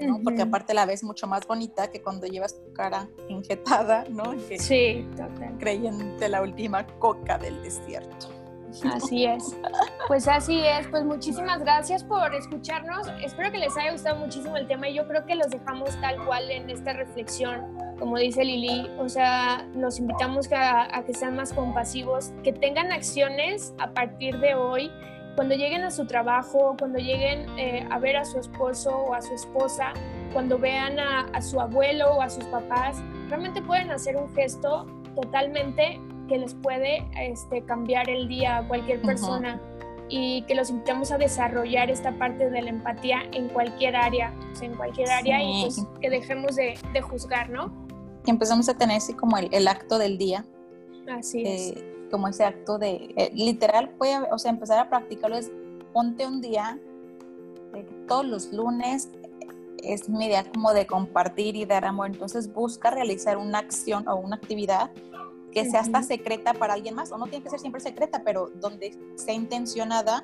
¿no? 0.02 0.20
Porque 0.24 0.42
aparte 0.42 0.74
la 0.74 0.86
ves 0.86 1.04
mucho 1.04 1.28
más 1.28 1.48
bonita 1.48 1.92
que 1.92 2.02
cuando 2.02 2.28
llevas 2.28 2.56
tu 2.62 2.74
cara 2.74 3.10
injetada, 3.30 4.06
¿no? 4.10 4.36
sí, 4.58 5.08
total. 5.12 5.58
Creyente 5.60 6.30
la 6.30 6.42
última 6.42 6.86
coca 7.00 7.38
del 7.38 7.62
desierto. 7.64 8.42
Así 8.92 9.26
es. 9.26 9.56
Pues 10.08 10.28
así 10.28 10.62
es. 10.66 10.88
Pues 10.88 11.04
muchísimas 11.04 11.60
gracias 11.60 12.04
por 12.04 12.34
escucharnos. 12.34 13.08
Espero 13.24 13.52
que 13.52 13.58
les 13.58 13.76
haya 13.78 13.92
gustado 13.92 14.18
muchísimo 14.18 14.58
el 14.58 14.68
tema 14.68 14.90
y 14.90 14.96
yo 14.96 15.08
creo 15.08 15.26
que 15.26 15.36
los 15.36 15.50
dejamos 15.50 15.90
tal 16.02 16.24
cual 16.26 16.50
en 16.50 16.70
esta 16.70 16.94
reflexión, 16.94 17.78
como 18.00 18.18
dice 18.18 18.44
Lili. 18.44 18.90
O 19.00 19.10
sea, 19.10 19.68
los 19.76 20.00
invitamos 20.00 20.50
a, 20.54 21.04
que 21.06 21.14
sean 21.14 21.36
más 21.36 21.54
compasivos, 21.54 22.32
que 22.44 22.54
tengan 22.54 22.92
acciones 22.92 23.74
a 23.80 23.92
partir 23.92 24.40
de 24.40 24.56
hoy. 24.56 24.92
Cuando 25.36 25.56
lleguen 25.56 25.84
a 25.84 25.92
su 25.92 26.06
trabajo, 26.06 26.76
cuando 26.78 27.00
lleguen 27.00 27.48
eh, 27.58 27.88
a 27.90 28.00
ver 28.00 28.18
a 28.18 28.26
su 28.26 28.40
esposo 28.40 28.96
o 28.96 29.14
a 29.14 29.22
su 29.22 29.34
esposa, 29.34 29.94
cuando 30.34 30.58
vean 30.58 31.00
a, 31.00 31.22
a 31.34 31.42
su 31.42 31.60
abuelo 31.60 32.14
o 32.16 32.22
a 32.22 32.30
sus 32.30 32.44
papás, 32.46 33.02
realmente 33.30 33.62
pueden 33.62 33.92
hacer 33.92 34.18
un 34.18 34.34
gesto 34.36 34.86
totalmente 35.16 36.00
que 36.28 36.38
les 36.38 36.54
puede 36.56 37.06
este, 37.20 37.64
cambiar 37.64 38.10
el 38.10 38.28
día 38.28 38.58
a 38.58 38.68
cualquier 38.68 39.02
persona 39.02 39.60
y 40.10 40.44
que 40.44 40.56
los 40.56 40.70
invitamos 40.70 41.12
a 41.12 41.18
desarrollar 41.18 41.90
esta 41.90 42.18
parte 42.18 42.50
de 42.50 42.62
la 42.62 42.70
empatía 42.70 43.24
en 43.32 43.50
cualquier 43.50 43.96
área, 43.96 44.34
en 44.62 44.76
cualquier 44.76 45.10
área 45.10 45.42
y 45.42 45.64
pues 45.64 45.86
que 46.00 46.10
dejemos 46.10 46.56
de, 46.56 46.78
de, 46.94 47.02
juzgar, 47.02 47.50
¿no? 47.50 47.72
Que 48.24 48.32
empezamos 48.32 48.68
a 48.70 48.78
tener 48.78 48.98
así 48.98 49.14
como 49.14 49.38
el, 49.38 49.50
el 49.52 49.68
acto 49.68 49.98
del 49.98 50.18
día. 50.18 50.46
Así 51.10 51.44
es. 51.46 51.74
Eh, 52.12 52.18
como 52.18 52.28
ese 52.28 52.44
acto 52.44 52.78
de, 52.78 53.14
eh, 53.16 53.32
literal, 53.34 53.90
puede, 53.90 54.28
o 54.32 54.38
sea, 54.38 54.52
empezar 54.52 54.80
a 54.80 54.90
practicarlo 54.90 55.38
es 55.38 55.52
ponte 55.94 56.28
un 56.28 56.42
día, 56.42 56.80
todos 58.08 58.26
los 58.26 58.52
lunes 58.52 59.10
es 59.84 60.10
mi 60.10 60.26
idea 60.26 60.44
como 60.52 60.74
de 60.74 60.86
compartir 60.86 61.56
y 61.56 61.66
dar 61.66 61.86
amor, 61.86 62.08
entonces 62.08 62.54
busca 62.54 62.92
realizar 62.92 63.38
una 63.38 63.60
acción 63.60 64.08
o 64.08 64.16
una 64.16 64.36
actividad 64.36 64.92
que 65.52 65.70
sea 65.70 65.82
hasta 65.82 66.04
secreta 66.04 66.54
para 66.54 66.74
alguien 66.74 66.96
más, 66.96 67.12
o 67.12 67.18
no 67.18 67.28
tiene 67.28 67.44
que 67.44 67.50
ser 67.50 67.60
siempre 67.60 67.82
secreta, 67.82 68.22
pero 68.24 68.50
donde 68.56 68.98
sea 69.16 69.34
intencionada 69.34 70.24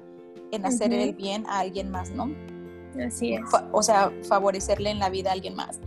en 0.52 0.66
hacer 0.66 0.94
el 0.94 1.14
bien 1.14 1.46
a 1.48 1.60
alguien 1.60 1.90
más, 1.90 2.12
¿no? 2.12 2.30
Así 3.06 3.34
es. 3.34 3.42
o 3.72 3.84
sea, 3.84 4.12
favorecerle 4.24 4.90
en 4.90 5.00
la 5.00 5.10
vida 5.10 5.32
a 5.32 5.34
alguien 5.34 5.56
más. 5.56 5.80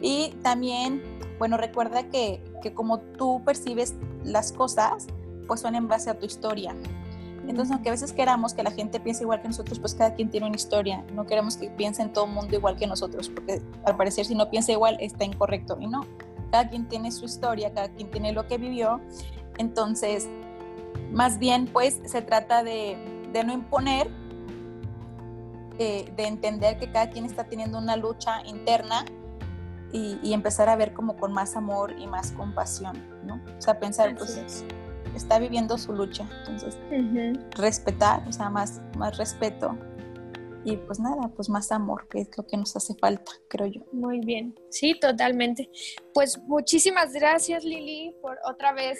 Y 0.00 0.30
también, 0.42 1.02
bueno, 1.38 1.58
recuerda 1.58 2.08
que, 2.08 2.42
que 2.62 2.72
como 2.72 3.00
tú 3.00 3.42
percibes 3.44 3.94
las 4.24 4.52
cosas, 4.52 5.06
pues 5.48 5.60
son 5.60 5.74
en 5.74 5.88
base 5.88 6.10
a 6.10 6.18
tu 6.18 6.26
historia. 6.26 6.76
Entonces, 7.48 7.72
aunque 7.72 7.88
a 7.88 7.92
veces 7.92 8.12
queramos 8.12 8.52
que 8.52 8.62
la 8.62 8.70
gente 8.70 9.00
piense 9.00 9.22
igual 9.22 9.40
que 9.40 9.48
nosotros, 9.48 9.78
pues 9.78 9.94
cada 9.94 10.14
quien 10.14 10.30
tiene 10.30 10.46
una 10.46 10.56
historia. 10.56 11.02
No 11.14 11.24
queremos 11.24 11.56
que 11.56 11.70
piensen 11.70 12.12
todo 12.12 12.26
el 12.26 12.32
mundo 12.32 12.54
igual 12.54 12.76
que 12.76 12.86
nosotros, 12.86 13.30
porque 13.30 13.62
al 13.84 13.96
parecer 13.96 14.26
si 14.26 14.34
no 14.34 14.50
piensa 14.50 14.72
igual 14.72 14.98
está 15.00 15.24
incorrecto. 15.24 15.78
Y 15.80 15.86
no, 15.86 16.04
cada 16.52 16.68
quien 16.68 16.86
tiene 16.88 17.10
su 17.10 17.24
historia, 17.24 17.72
cada 17.72 17.88
quien 17.88 18.10
tiene 18.10 18.32
lo 18.32 18.46
que 18.46 18.58
vivió. 18.58 19.00
Entonces, 19.56 20.28
más 21.10 21.38
bien, 21.38 21.66
pues 21.72 22.00
se 22.04 22.20
trata 22.20 22.62
de, 22.62 22.98
de 23.32 23.44
no 23.44 23.54
imponer, 23.54 24.10
eh, 25.78 26.12
de 26.14 26.26
entender 26.26 26.78
que 26.78 26.90
cada 26.92 27.08
quien 27.08 27.24
está 27.24 27.44
teniendo 27.44 27.78
una 27.78 27.96
lucha 27.96 28.42
interna 28.44 29.06
y, 29.90 30.18
y, 30.22 30.34
empezar 30.34 30.68
a 30.68 30.76
ver 30.76 30.92
como 30.92 31.16
con 31.16 31.32
más 31.32 31.56
amor 31.56 31.94
y 31.98 32.06
más 32.06 32.32
compasión, 32.32 33.02
¿no? 33.24 33.40
O 33.56 33.62
sea, 33.62 33.78
pensar, 33.78 34.14
pues 34.16 34.64
está 35.14 35.38
viviendo 35.38 35.78
su 35.78 35.92
lucha. 35.92 36.28
Entonces, 36.40 36.78
respetar, 37.56 38.26
o 38.28 38.32
sea, 38.32 38.50
más, 38.50 38.80
más 38.96 39.16
respeto. 39.16 39.76
Y 40.64 40.76
pues 40.76 40.98
nada, 40.98 41.28
pues 41.34 41.48
más 41.48 41.70
amor, 41.72 42.08
que 42.08 42.20
es 42.20 42.28
lo 42.36 42.46
que 42.46 42.56
nos 42.56 42.74
hace 42.76 42.94
falta, 42.96 43.32
creo 43.48 43.68
yo. 43.68 43.80
Muy 43.92 44.20
bien, 44.20 44.58
sí, 44.70 44.98
totalmente. 45.00 45.70
Pues 46.12 46.38
muchísimas 46.46 47.12
gracias 47.12 47.64
Lili 47.64 48.14
por 48.20 48.38
otra 48.44 48.72
vez 48.72 48.98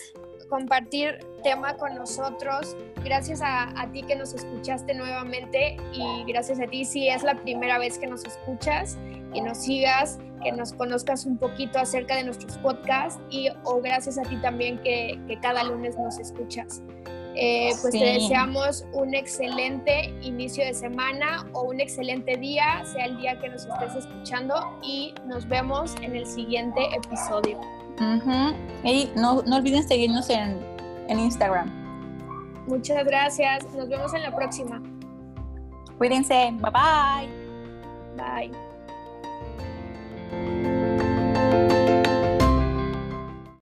compartir 0.48 1.18
tema 1.42 1.76
con 1.76 1.94
nosotros. 1.94 2.76
Gracias 3.04 3.42
a, 3.42 3.78
a, 3.78 3.92
ti 3.92 4.02
que 4.02 4.16
nos 4.16 4.32
escuchaste 4.32 4.94
nuevamente 4.94 5.76
y 5.92 6.24
gracias 6.26 6.60
a 6.60 6.66
ti 6.66 6.84
si 6.84 7.08
es 7.08 7.22
la 7.22 7.34
primera 7.34 7.78
vez 7.78 7.98
que 7.98 8.06
nos 8.06 8.24
escuchas, 8.24 8.96
que 9.32 9.42
nos 9.42 9.58
sigas, 9.58 10.18
que 10.42 10.52
nos 10.52 10.72
conozcas 10.72 11.26
un 11.26 11.36
poquito 11.36 11.78
acerca 11.78 12.16
de 12.16 12.24
nuestros 12.24 12.56
podcasts 12.58 13.20
y 13.30 13.48
o 13.64 13.80
gracias 13.80 14.18
a 14.18 14.22
ti 14.22 14.36
también 14.36 14.78
que, 14.82 15.20
que 15.26 15.38
cada 15.40 15.64
lunes 15.64 15.96
nos 15.98 16.18
escuchas. 16.18 16.82
Eh, 17.40 17.70
pues 17.80 17.92
te 17.92 18.04
deseamos 18.04 18.84
un 18.92 19.14
excelente 19.14 20.12
inicio 20.22 20.64
de 20.64 20.74
semana 20.74 21.46
o 21.52 21.62
un 21.62 21.80
excelente 21.80 22.36
día, 22.36 22.82
sea 22.84 23.04
el 23.04 23.16
día 23.18 23.38
que 23.38 23.48
nos 23.48 23.64
estés 23.64 23.94
escuchando 23.94 24.54
y 24.82 25.14
nos 25.24 25.46
vemos 25.46 25.94
en 26.02 26.16
el 26.16 26.26
siguiente 26.26 26.80
episodio. 26.96 27.60
Y 28.82 29.10
no, 29.14 29.42
no 29.42 29.56
olviden 29.56 29.86
seguirnos 29.86 30.30
en, 30.30 30.58
en 31.08 31.20
Instagram. 31.20 31.70
Muchas 32.66 33.04
gracias. 33.04 33.64
Nos 33.72 33.88
vemos 33.88 34.12
en 34.14 34.22
la 34.22 34.34
próxima. 34.34 34.82
Cuídense. 35.96 36.50
Bye 36.52 36.70
bye. 36.72 37.28
Bye. 38.16 38.67